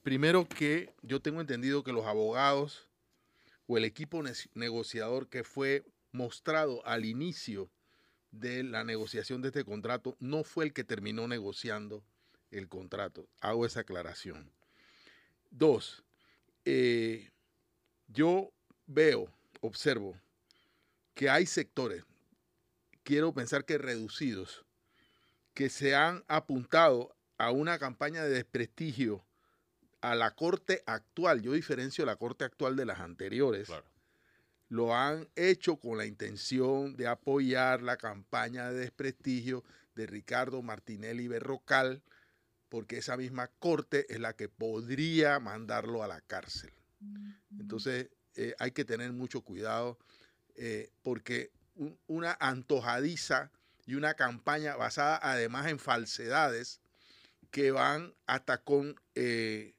[0.04, 2.88] primero que yo tengo entendido que los abogados
[3.66, 4.22] o el equipo
[4.54, 7.70] negociador que fue mostrado al inicio
[8.32, 12.04] de la negociación de este contrato no fue el que terminó negociando
[12.52, 13.28] el contrato.
[13.40, 14.52] Hago esa aclaración.
[15.50, 16.04] Dos,
[16.66, 17.32] eh,
[18.08, 18.52] yo
[18.86, 19.32] veo,
[19.62, 20.20] observo,
[21.14, 22.04] que hay sectores,
[23.04, 24.66] quiero pensar que reducidos,
[25.54, 29.24] que se han apuntado a una campaña de desprestigio
[30.04, 31.42] a la corte actual.
[31.42, 33.70] Yo diferencio la corte actual de las anteriores.
[34.68, 39.64] Lo han hecho con la intención de apoyar la campaña de desprestigio
[39.96, 42.04] de Ricardo Martinelli Berrocal,
[42.68, 46.74] porque esa misma corte es la que podría mandarlo a la cárcel.
[47.58, 49.98] Entonces eh, hay que tener mucho cuidado
[50.56, 51.52] eh, porque
[52.08, 53.52] una antojadiza
[53.86, 56.82] y una campaña basada además en falsedades
[57.52, 59.76] que van hasta con eh,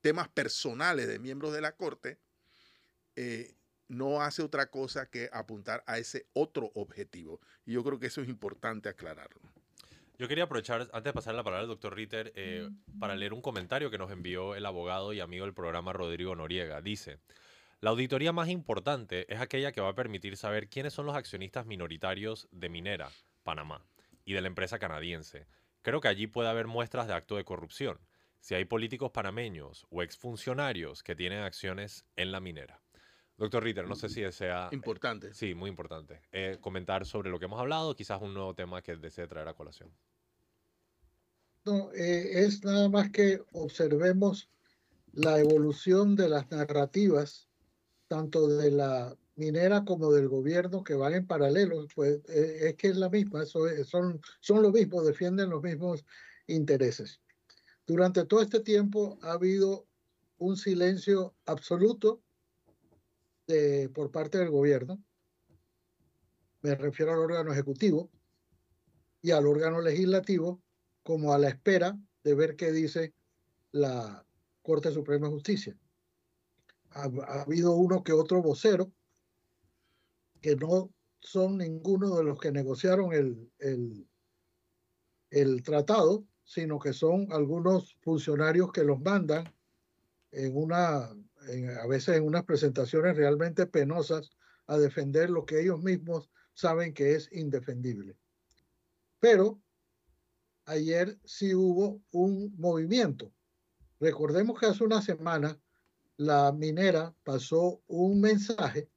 [0.00, 2.18] temas personales de miembros de la corte,
[3.88, 7.40] no hace otra cosa que apuntar a ese otro objetivo.
[7.66, 9.40] Y yo creo que eso es importante aclararlo.
[10.18, 13.40] Yo quería aprovechar, antes de pasar la palabra al doctor Ritter, eh, para leer un
[13.40, 16.82] comentario que nos envió el abogado y amigo del programa Rodrigo Noriega.
[16.82, 17.18] Dice,
[17.80, 21.64] la auditoría más importante es aquella que va a permitir saber quiénes son los accionistas
[21.64, 23.10] minoritarios de Minera,
[23.42, 23.82] Panamá,
[24.26, 25.46] y de la empresa canadiense.
[25.80, 27.98] Creo que allí puede haber muestras de acto de corrupción,
[28.40, 32.82] si hay políticos panameños o exfuncionarios que tienen acciones en la minera.
[33.36, 34.68] Doctor Ritter, no sé si desea...
[34.70, 35.32] Importante.
[35.32, 36.20] sí, muy importante.
[36.30, 39.54] Eh, comentar sobre lo que hemos hablado, quizás un nuevo tema que desee traer a
[39.54, 39.90] colación.
[41.64, 44.50] No, eh, es nada más que observemos
[45.12, 47.48] la evolución de las narrativas,
[48.08, 51.86] tanto de la minera como del gobierno, que van en paralelo.
[51.94, 56.04] Pues eh, es que es la misma, son, son lo mismo, defienden los mismos
[56.46, 57.20] intereses.
[57.90, 59.84] Durante todo este tiempo ha habido
[60.38, 62.22] un silencio absoluto
[63.92, 65.02] por parte del gobierno.
[66.62, 68.08] Me refiero al órgano ejecutivo
[69.22, 70.62] y al órgano legislativo
[71.02, 73.12] como a la espera de ver qué dice
[73.72, 74.24] la
[74.62, 75.76] Corte Suprema de Justicia.
[76.90, 77.06] Ha,
[77.42, 78.92] habido uno que otro vocero
[80.40, 84.06] que no son ninguno de los que negociaron el,
[85.30, 89.44] el tratado, sino que son algunos funcionarios que los mandan
[90.32, 94.32] en una, a veces en unas presentaciones realmente penosas
[94.66, 98.16] a defender lo que ellos mismos saben que es indefendible.
[99.20, 99.62] Pero
[100.64, 103.32] ayer sí hubo un movimiento.
[104.00, 105.56] Recordemos que hace una semana
[106.16, 108.90] la minera pasó un mensaje,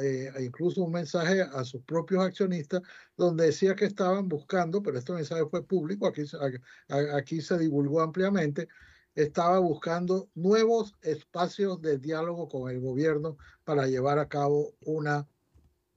[0.00, 2.82] eh, incluso un mensaje a sus propios accionistas,
[3.16, 8.68] donde decía que estaban buscando, pero este mensaje fue público, aquí, se divulgó ampliamente,
[9.14, 15.28] estaba buscando nuevos espacios de diálogo con el gobierno para llevar a cabo una,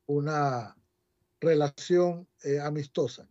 [0.06, 0.76] una
[1.40, 3.28] relación eh, amistosa.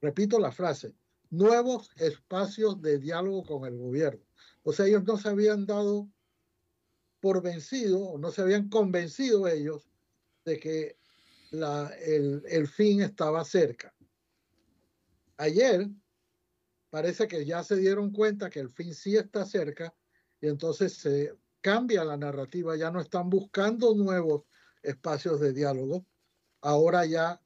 [0.00, 0.94] Repito la frase,
[1.30, 4.22] nuevos espacios de diálogo con el gobierno.
[4.62, 6.08] O sea, ellos no se habían dado
[7.20, 9.88] por vencido, no se habían convencido ellos
[10.44, 10.98] de que
[11.52, 13.94] el, el fin estaba cerca.
[15.36, 15.88] Ayer
[16.90, 19.94] parece que ya se dieron cuenta que el fin sí está cerca
[20.40, 24.44] y entonces se cambia la narrativa, ya no están buscando nuevos
[24.82, 26.06] espacios de diálogo,
[26.60, 27.40] ahora ya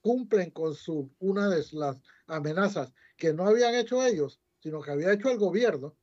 [0.00, 1.96] cumplen con su una de las
[2.26, 5.96] amenazas que no habían hecho ellos, sino que había hecho el gobierno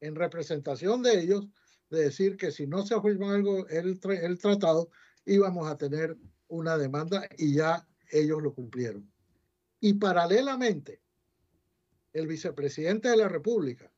[0.00, 1.46] en representación de ellos,
[1.90, 4.90] de decir que si no se firmó el, el, el tratado,
[5.24, 6.16] íbamos a tener
[6.48, 9.10] una demanda y ya ellos lo cumplieron.
[9.80, 11.00] Y paralelamente,
[12.12, 13.92] el vicepresidente de la República,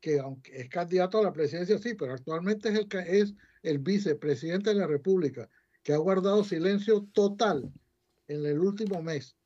[0.00, 4.70] que aunque es candidato a la presidencia, sí, pero actualmente es el, es el vicepresidente
[4.70, 5.48] de la República,
[5.82, 7.72] que ha guardado silencio total
[8.28, 9.36] en el último mes.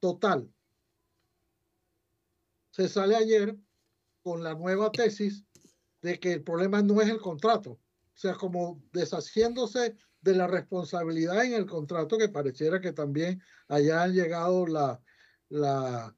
[0.00, 0.50] Total.
[2.70, 3.56] Se sale ayer
[4.22, 5.44] con la nueva tesis
[6.02, 7.72] de que el problema no es el contrato.
[7.72, 14.02] O sea, como deshaciéndose de la responsabilidad en el contrato, que pareciera que también allá
[14.02, 15.00] han llegado la,
[15.48, 16.16] la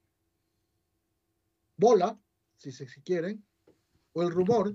[1.76, 2.18] bola,
[2.56, 3.44] si se si quieren,
[4.12, 4.74] o el rumor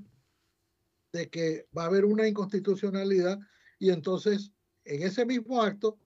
[1.11, 3.39] de que va a haber una inconstitucionalidad
[3.79, 4.51] y entonces
[4.83, 5.97] en ese mismo acto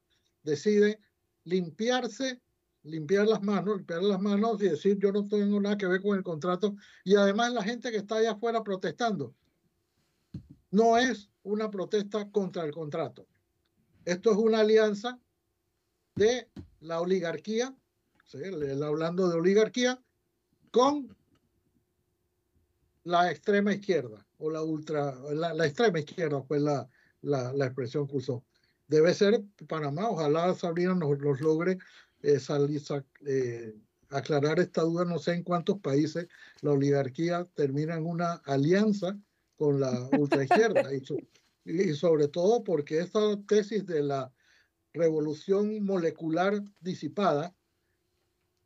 [0.44, 1.00] decide
[1.44, 2.42] limpiarse,
[2.84, 6.18] limpiar las manos, limpiar las manos y decir yo no tengo nada que ver con
[6.18, 9.34] el contrato y además la gente que está allá afuera protestando
[10.72, 13.28] no es una protesta contra el contrato.
[14.06, 15.20] Esto es una alianza
[16.16, 16.50] de
[16.80, 17.76] la oligarquía,
[18.84, 20.02] hablando de oligarquía,
[20.72, 21.16] con
[23.04, 26.88] la extrema izquierda o la ultra, la, extrema izquierda fue la,
[27.22, 28.44] la, la, expresión que usó.
[28.88, 31.78] Debe ser Panamá, ojalá Sabrina nos, nos logre
[32.22, 33.76] eh,
[34.10, 36.28] aclarar esta duda, no sé en cuántos países
[36.62, 39.18] la oligarquía termina en una alianza
[39.56, 40.90] con la ultraizquierda
[41.66, 44.32] y sobre todo porque esta tesis de la
[44.94, 47.54] revolución molecular disipada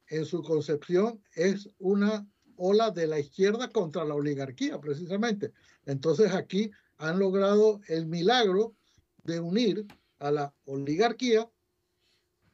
[0.07, 5.51] en su concepción es una ola de la izquierda contra la oligarquía, precisamente.
[5.85, 8.75] Entonces aquí han logrado el milagro
[9.23, 9.85] de unir
[10.19, 11.49] a la oligarquía.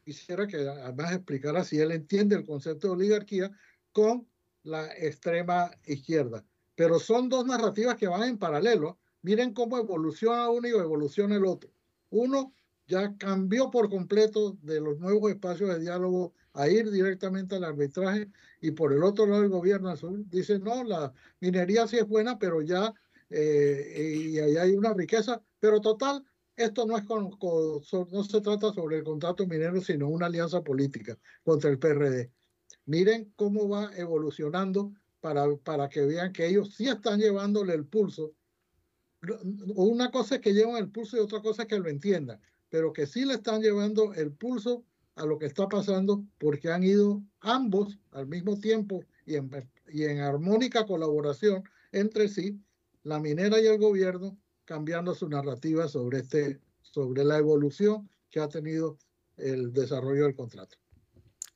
[0.10, 3.51] Quisiera que además explicara si él entiende el concepto de oligarquía
[3.91, 4.28] con
[4.64, 6.43] la extrema izquierda.
[6.74, 8.97] Pero son dos narrativas que van en paralelo.
[9.22, 11.70] Miren cómo evoluciona uno y evoluciona el otro.
[12.10, 12.55] Uno
[12.88, 18.32] ya cambió por completo de los nuevos espacios de diálogo a ir directamente al arbitraje
[18.62, 22.39] y por el otro lado el gobierno azul dice no, la minería sí es buena,
[22.39, 22.91] pero ya
[23.30, 26.26] eh, y ahí hay una riqueza, pero total,
[26.60, 27.32] esto no, es con,
[28.12, 32.32] no se trata sobre el contrato minero, sino una alianza política contra el PRD.
[32.86, 38.34] Miren cómo va evolucionando para, para que vean que ellos sí están llevándole el pulso.
[39.76, 42.91] Una cosa es que llevan el pulso y otra cosa es que lo entiendan, pero
[42.91, 44.84] que sí le están llevando el pulso
[45.16, 49.49] a lo que está pasando porque han ido ambos al mismo tiempo y en,
[49.88, 52.60] y en armónica colaboración entre sí,
[53.03, 54.38] la minera y el gobierno,
[54.70, 58.99] cambiando su narrativa sobre, este, sobre la evolución que ha tenido
[59.36, 60.78] el desarrollo del contrato.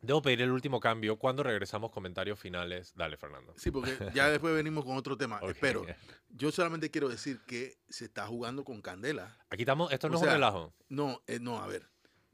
[0.01, 1.19] Debo pedir el último cambio.
[1.19, 2.91] Cuando regresamos, comentarios finales.
[2.95, 3.53] Dale, Fernando.
[3.55, 5.39] Sí, porque ya después venimos con otro tema.
[5.47, 5.85] Espero.
[6.29, 9.37] Yo solamente quiero decir que se está jugando con candela.
[9.51, 9.93] Aquí estamos.
[9.93, 10.73] Esto no es un relajo.
[10.89, 11.87] No, eh, no, a ver.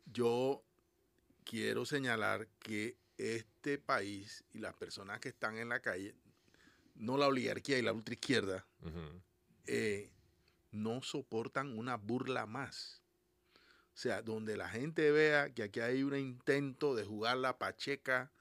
[0.05, 0.63] Yo
[1.43, 6.15] quiero señalar que este país y las personas que están en la calle,
[6.95, 8.65] no la oligarquía y la ultraizquierda,
[9.67, 10.09] eh,
[10.71, 13.01] no soportan una burla más.
[13.93, 18.31] O sea, donde la gente vea que aquí hay un intento de jugar la pacheca,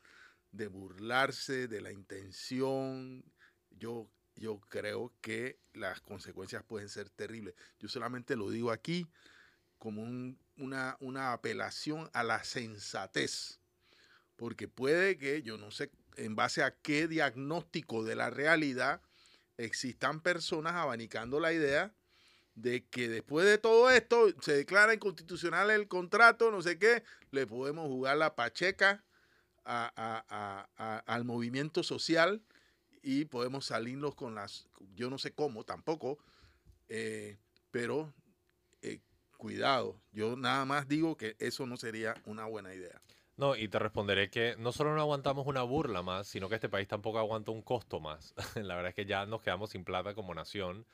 [0.52, 3.24] de burlarse de la intención.
[3.70, 7.54] Yo, yo creo que las consecuencias pueden ser terribles.
[7.80, 9.06] Yo solamente lo digo aquí
[9.78, 10.02] como
[10.56, 13.60] una, una apelación a la sensatez,
[14.36, 19.00] porque puede que, yo no sé en base a qué diagnóstico de la realidad
[19.56, 21.94] existan personas abanicando la idea
[22.62, 27.46] de que después de todo esto se declara inconstitucional el contrato, no sé qué, le
[27.46, 29.04] podemos jugar la pacheca
[29.64, 32.42] al movimiento social
[33.02, 36.18] y podemos salirnos con las, yo no sé cómo tampoco,
[36.88, 37.38] eh,
[37.70, 38.12] pero
[38.82, 39.00] eh,
[39.36, 43.00] cuidado, yo nada más digo que eso no sería una buena idea.
[43.36, 46.68] No, y te responderé que no solo no aguantamos una burla más, sino que este
[46.68, 48.34] país tampoco aguanta un costo más.
[48.56, 50.86] la verdad es que ya nos quedamos sin plata como nación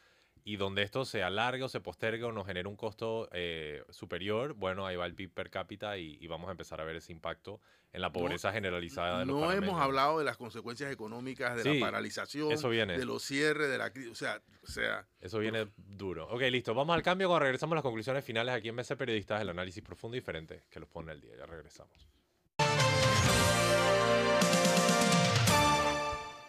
[0.47, 4.53] y donde esto se alargue o se postergue o nos genere un costo eh, superior,
[4.53, 7.61] bueno, ahí va el PIB per cápita y, vamos a empezar a ver ese impacto
[7.93, 11.81] en la pobreza generalizada de los No hemos hablado de las consecuencias económicas, de la
[11.81, 15.07] paralización, de los cierres, de la crisis, o sea, o sea...
[15.21, 16.29] Eso viene duro.
[16.29, 19.41] Ok, listo, vamos al cambio cuando regresamos a las conclusiones finales aquí en Mesa Periodistas,
[19.41, 21.37] el análisis profundo y diferente que los pone el día.
[21.39, 22.09] Ya regresamos.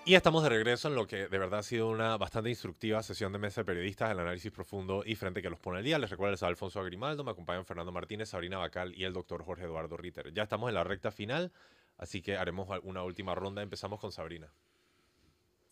[0.07, 3.33] Y estamos de regreso en lo que de verdad ha sido una bastante instructiva sesión
[3.33, 5.97] de mesa de periodistas, el análisis profundo y frente que los pone el día.
[5.97, 9.63] Les recuerdo, les Alfonso Agrimaldo, me acompañan Fernando Martínez, Sabrina Bacal y el doctor Jorge
[9.63, 10.31] Eduardo Ritter.
[10.31, 11.51] Ya estamos en la recta final,
[11.97, 13.63] así que haremos una última ronda.
[13.63, 14.53] Empezamos con Sabrina.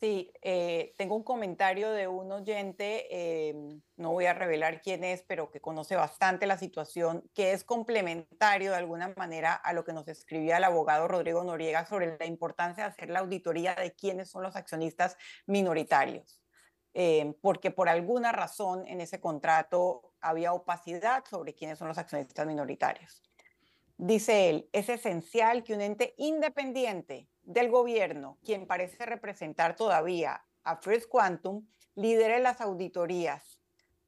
[0.03, 3.55] Sí, eh, tengo un comentario de un oyente, eh,
[3.95, 8.71] no voy a revelar quién es, pero que conoce bastante la situación, que es complementario
[8.71, 12.83] de alguna manera a lo que nos escribía el abogado Rodrigo Noriega sobre la importancia
[12.83, 16.41] de hacer la auditoría de quiénes son los accionistas minoritarios.
[16.93, 22.45] Eh, porque por alguna razón en ese contrato había opacidad sobre quiénes son los accionistas
[22.45, 23.23] minoritarios.
[23.95, 30.77] Dice él, es esencial que un ente independiente del gobierno, quien parece representar todavía a
[30.77, 33.59] First Quantum, lidere las auditorías.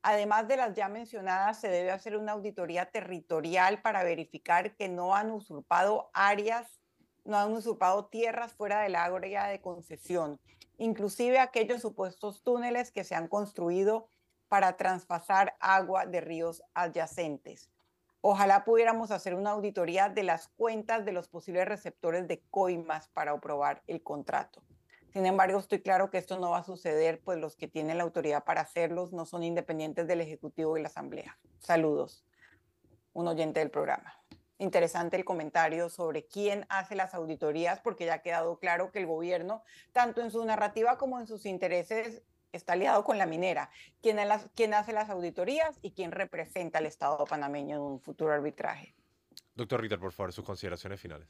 [0.01, 5.15] Además de las ya mencionadas, se debe hacer una auditoría territorial para verificar que no
[5.15, 6.79] han usurpado áreas,
[7.23, 10.39] no han usurpado tierras fuera de la área de concesión,
[10.77, 14.09] inclusive aquellos supuestos túneles que se han construido
[14.47, 17.71] para traspasar agua de ríos adyacentes.
[18.27, 23.33] Ojalá pudiéramos hacer una auditoría de las cuentas de los posibles receptores de coimas para
[23.33, 24.63] aprobar el contrato.
[25.13, 28.03] Sin embargo, estoy claro que esto no va a suceder, pues los que tienen la
[28.03, 31.37] autoridad para hacerlos no son independientes del Ejecutivo y la Asamblea.
[31.59, 32.25] Saludos.
[33.13, 34.19] Un oyente del programa.
[34.57, 39.05] Interesante el comentario sobre quién hace las auditorías, porque ya ha quedado claro que el
[39.05, 39.61] gobierno,
[39.91, 42.23] tanto en su narrativa como en sus intereses,
[42.55, 43.69] está aliado con la minera,
[44.01, 44.19] quién,
[44.73, 48.95] hace las auditorías y quién representa al Estado panameño en un futuro arbitraje.
[49.55, 51.27] Doctor Ritter, por favor, sus consideraciones finales.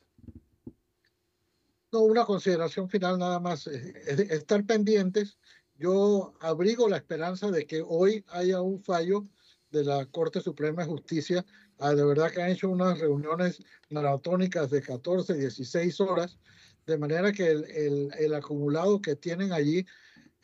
[1.92, 5.38] No, una consideración final nada más, estar pendientes.
[5.78, 9.26] Yo abrigo la esperanza de que hoy haya un fallo
[9.72, 11.46] de la Corte Suprema de Justicia.
[11.80, 16.38] Ah, de verdad que han hecho unas reuniones maratónicas de 14, 16 horas,
[16.86, 19.86] de manera que el, el acumulado que tienen allí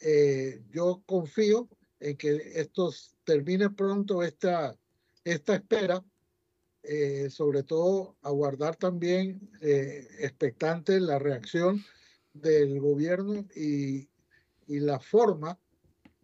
[0.01, 2.91] eh, yo confío en que esto
[3.23, 4.75] termine pronto esta,
[5.23, 6.03] esta espera,
[6.83, 11.83] eh, sobre todo aguardar también eh, expectante la reacción
[12.33, 14.09] del gobierno y,
[14.67, 15.59] y la forma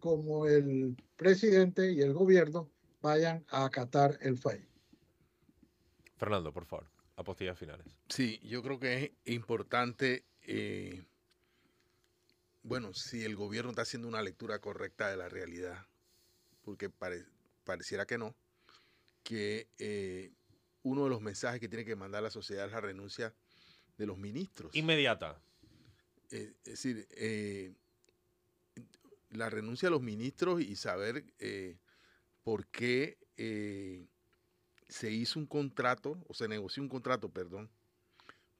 [0.00, 2.70] como el presidente y el gobierno
[3.00, 4.66] vayan a acatar el fallo.
[6.16, 7.86] Fernando, por favor, apostillas finales.
[8.08, 11.04] Sí, yo creo que es importante eh,
[12.68, 15.86] bueno, si el gobierno está haciendo una lectura correcta de la realidad,
[16.62, 16.90] porque
[17.64, 18.36] pareciera que no,
[19.22, 20.32] que eh,
[20.82, 23.34] uno de los mensajes que tiene que mandar la sociedad es la renuncia
[23.96, 24.74] de los ministros.
[24.76, 25.40] Inmediata.
[26.30, 27.72] Eh, es decir, eh,
[29.30, 31.24] la renuncia de los ministros y saber
[32.42, 33.18] por qué
[34.88, 37.70] se hizo un contrato, o se negoció un contrato, perdón,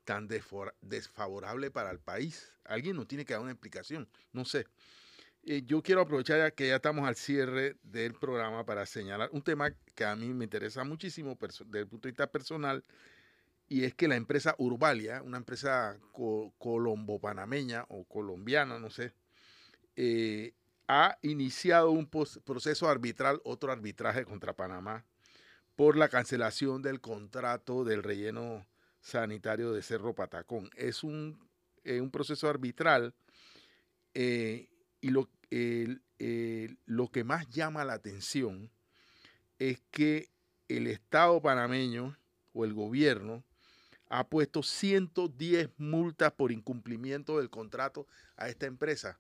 [0.09, 2.50] tan desfavorable para el país.
[2.64, 4.66] Alguien nos tiene que dar una explicación, no sé.
[5.42, 9.70] Eh, yo quiero aprovechar que ya estamos al cierre del programa para señalar un tema
[9.94, 12.82] que a mí me interesa muchísimo desde el punto de vista personal,
[13.68, 15.98] y es que la empresa Urbalia, una empresa
[16.56, 19.12] colombo-panameña o colombiana, no sé,
[19.94, 20.54] eh,
[20.86, 25.04] ha iniciado un proceso arbitral, otro arbitraje contra Panamá,
[25.76, 28.64] por la cancelación del contrato del relleno
[29.01, 30.70] sanitario de Cerro Patacón.
[30.76, 31.38] Es un,
[31.84, 33.14] eh, un proceso arbitral
[34.14, 34.68] eh,
[35.01, 35.28] y lo,
[36.86, 38.70] lo que más llama la atención
[39.59, 40.30] es que
[40.68, 42.16] el Estado panameño
[42.53, 43.44] o el gobierno
[44.11, 49.18] ha puesto 110 multas por incumplimiento del contrato a esta empresa.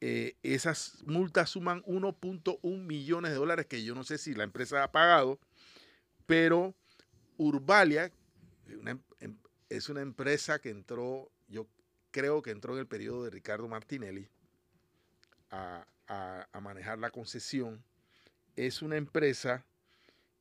[0.00, 4.82] Eh, esas multas suman 1.1 millones de dólares que yo no sé si la empresa
[4.82, 5.38] ha pagado,
[6.26, 6.74] pero
[7.36, 8.10] Urbalia
[8.72, 9.36] em, em,
[9.68, 11.66] es una empresa que entró, yo
[12.10, 14.28] creo que entró en el periodo de Ricardo Martinelli
[15.50, 15.86] a,
[16.60, 17.82] manejar la concesión.
[18.54, 19.64] Es una empresa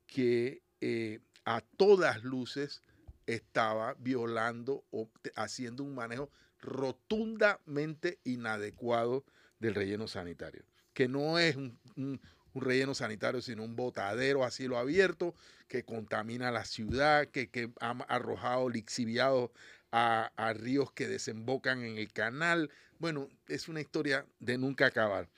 [0.05, 2.81] que eh, a todas luces
[3.25, 6.29] estaba violando o haciendo un manejo
[6.59, 9.25] rotundamente inadecuado
[9.59, 10.63] del relleno sanitario,
[10.93, 12.19] que no es un,
[12.59, 15.35] relleno sanitario, sino un botadero a cielo abierto
[15.67, 19.51] que contamina la ciudad, que, ha arrojado lixiviados
[19.91, 22.69] a, a, ríos que desembocan en el canal.
[22.99, 25.29] Bueno, es una historia de nunca acabar.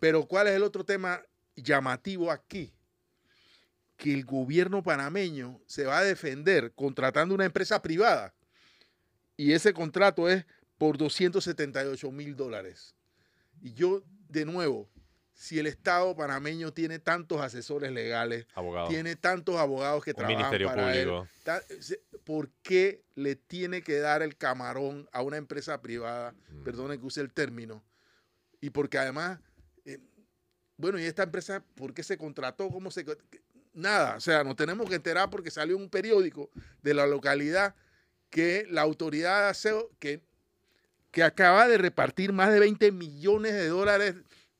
[0.00, 1.22] Pero ¿cuál es el otro tema
[1.56, 2.74] llamativo aquí?
[3.96, 8.34] Que el gobierno panameño se va a defender contratando una empresa privada
[9.38, 10.44] y ese contrato es
[10.76, 12.94] por 278 mil dólares.
[13.62, 14.90] Y yo, de nuevo,
[15.38, 18.48] si el Estado panameño tiene tantos asesores legales,
[18.88, 21.28] tiene tantos abogados que trabajan Ministerio para Público.
[21.44, 26.34] Él, ¿por qué le tiene que dar el camarón a una empresa privada?
[26.50, 26.64] Mm.
[26.64, 27.84] Perdone que use el término.
[28.60, 29.38] Y porque además,
[29.84, 30.00] eh,
[30.76, 32.68] bueno, ¿y esta empresa por qué se contrató?
[32.68, 33.06] ¿Cómo se...?
[33.74, 36.50] Nada, o sea, nos tenemos que enterar porque salió un periódico
[36.82, 37.76] de la localidad
[38.28, 40.20] que la autoridad de aseo, que
[41.10, 44.14] que acaba de repartir más de 20 millones de dólares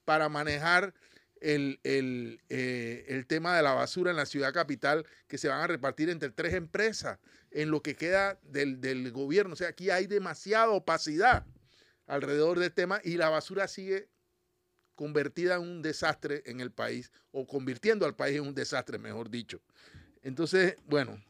[0.08, 0.94] para manejar
[1.42, 5.66] el, eh, el, tema de la basura en la ciudad capital, que se van a
[5.66, 7.18] repartir entre tres empresas
[7.50, 9.52] en lo que queda del, del gobierno.
[9.52, 11.44] O sea, aquí hay demasiada opacidad
[12.06, 14.08] alrededor del tema y la basura sigue
[14.94, 19.28] convertida en un desastre en el país, o convirtiendo al país en un desastre, mejor
[19.28, 19.60] dicho.
[20.22, 21.22] Entonces, bueno,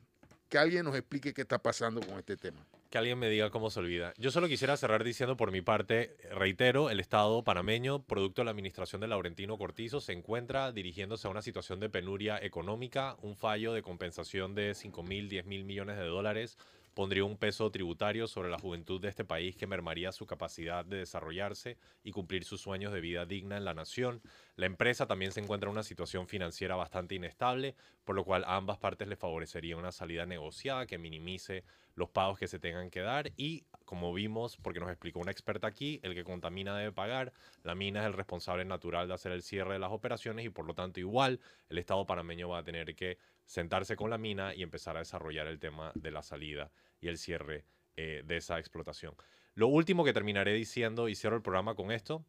[0.48, 3.70] que alguien nos explique qué está pasando con este tema que alguien me diga cómo
[3.70, 4.14] se olvida.
[4.16, 8.52] Yo solo quisiera cerrar diciendo por mi parte, reitero, el Estado panameño, producto de la
[8.52, 13.72] administración de Laurentino Cortizo, se encuentra dirigiéndose a una situación de penuria económica, un fallo
[13.72, 16.56] de compensación de 5 mil, 10 mil millones de dólares
[16.98, 20.96] pondría un peso tributario sobre la juventud de este país que mermaría su capacidad de
[20.96, 24.20] desarrollarse y cumplir sus sueños de vida digna en la nación.
[24.56, 28.56] La empresa también se encuentra en una situación financiera bastante inestable, por lo cual a
[28.56, 31.62] ambas partes le favorecería una salida negociada que minimice
[31.94, 35.68] los pagos que se tengan que dar y, como vimos, porque nos explicó una experta
[35.68, 37.32] aquí, el que contamina debe pagar,
[37.62, 40.66] la mina es el responsable natural de hacer el cierre de las operaciones y por
[40.66, 41.38] lo tanto igual
[41.68, 45.46] el Estado panameño va a tener que sentarse con la mina y empezar a desarrollar
[45.46, 47.64] el tema de la salida y el cierre
[47.96, 49.14] eh, de esa explotación.
[49.54, 52.24] Lo último que terminaré diciendo y cierro el programa con esto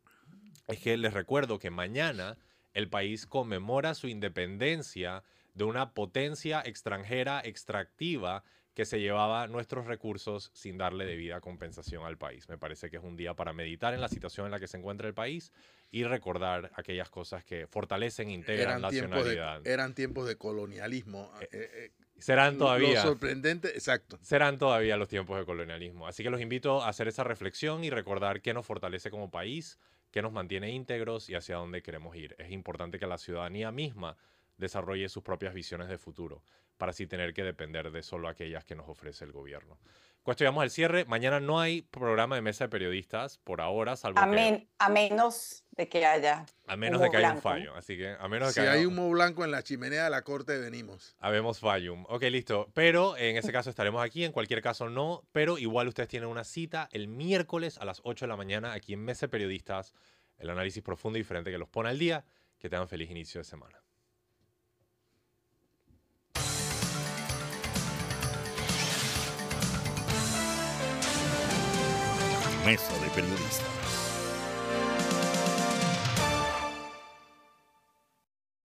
[0.67, 2.37] es que les recuerdo que mañana
[2.73, 8.43] el país conmemora su independencia de una potencia extranjera extractiva
[8.73, 12.47] que se llevaba nuestros recursos sin darle debida compensación al país.
[12.47, 14.77] Me parece que es un día para meditar en la situación en la que se
[14.77, 15.51] encuentra el país
[15.91, 19.67] y recordar aquellas cosas que fortalecen e integran la nacionalidad.
[19.67, 21.29] eran tiempos de colonialismo.
[21.41, 23.03] Eh, eh, serán todavía.
[23.03, 24.17] Lo sorprendente, exacto.
[24.21, 26.07] Serán todavía los tiempos de colonialismo.
[26.07, 29.79] Así que los invito a hacer esa reflexión y recordar qué nos fortalece como país,
[30.11, 32.35] qué nos mantiene íntegros y hacia dónde queremos ir.
[32.37, 34.17] Es importante que la ciudadanía misma
[34.57, 36.43] desarrolle sus propias visiones de futuro
[36.77, 39.77] para así tener que depender de solo aquellas que nos ofrece el gobierno.
[40.23, 41.05] Con esto llegamos al cierre.
[41.05, 45.87] Mañana no hay programa de mesa de periodistas por ahora, salvo a, a menos de
[45.87, 47.73] que haya A menos de que haya un fallo.
[47.75, 50.57] Así que, a menos si que hay humo blanco en la chimenea de la corte,
[50.57, 51.15] venimos.
[51.19, 52.05] Habemos fallum.
[52.09, 52.69] Ok, listo.
[52.73, 54.25] Pero en ese caso estaremos aquí.
[54.25, 55.23] En cualquier caso, no.
[55.31, 58.93] Pero igual ustedes tienen una cita el miércoles a las 8 de la mañana aquí
[58.93, 59.93] en Mesa de Periodistas.
[60.37, 62.25] El análisis profundo y diferente que los pone al día.
[62.57, 63.81] Que tengan feliz inicio de semana.
[72.69, 73.78] Mesa de Periodistas.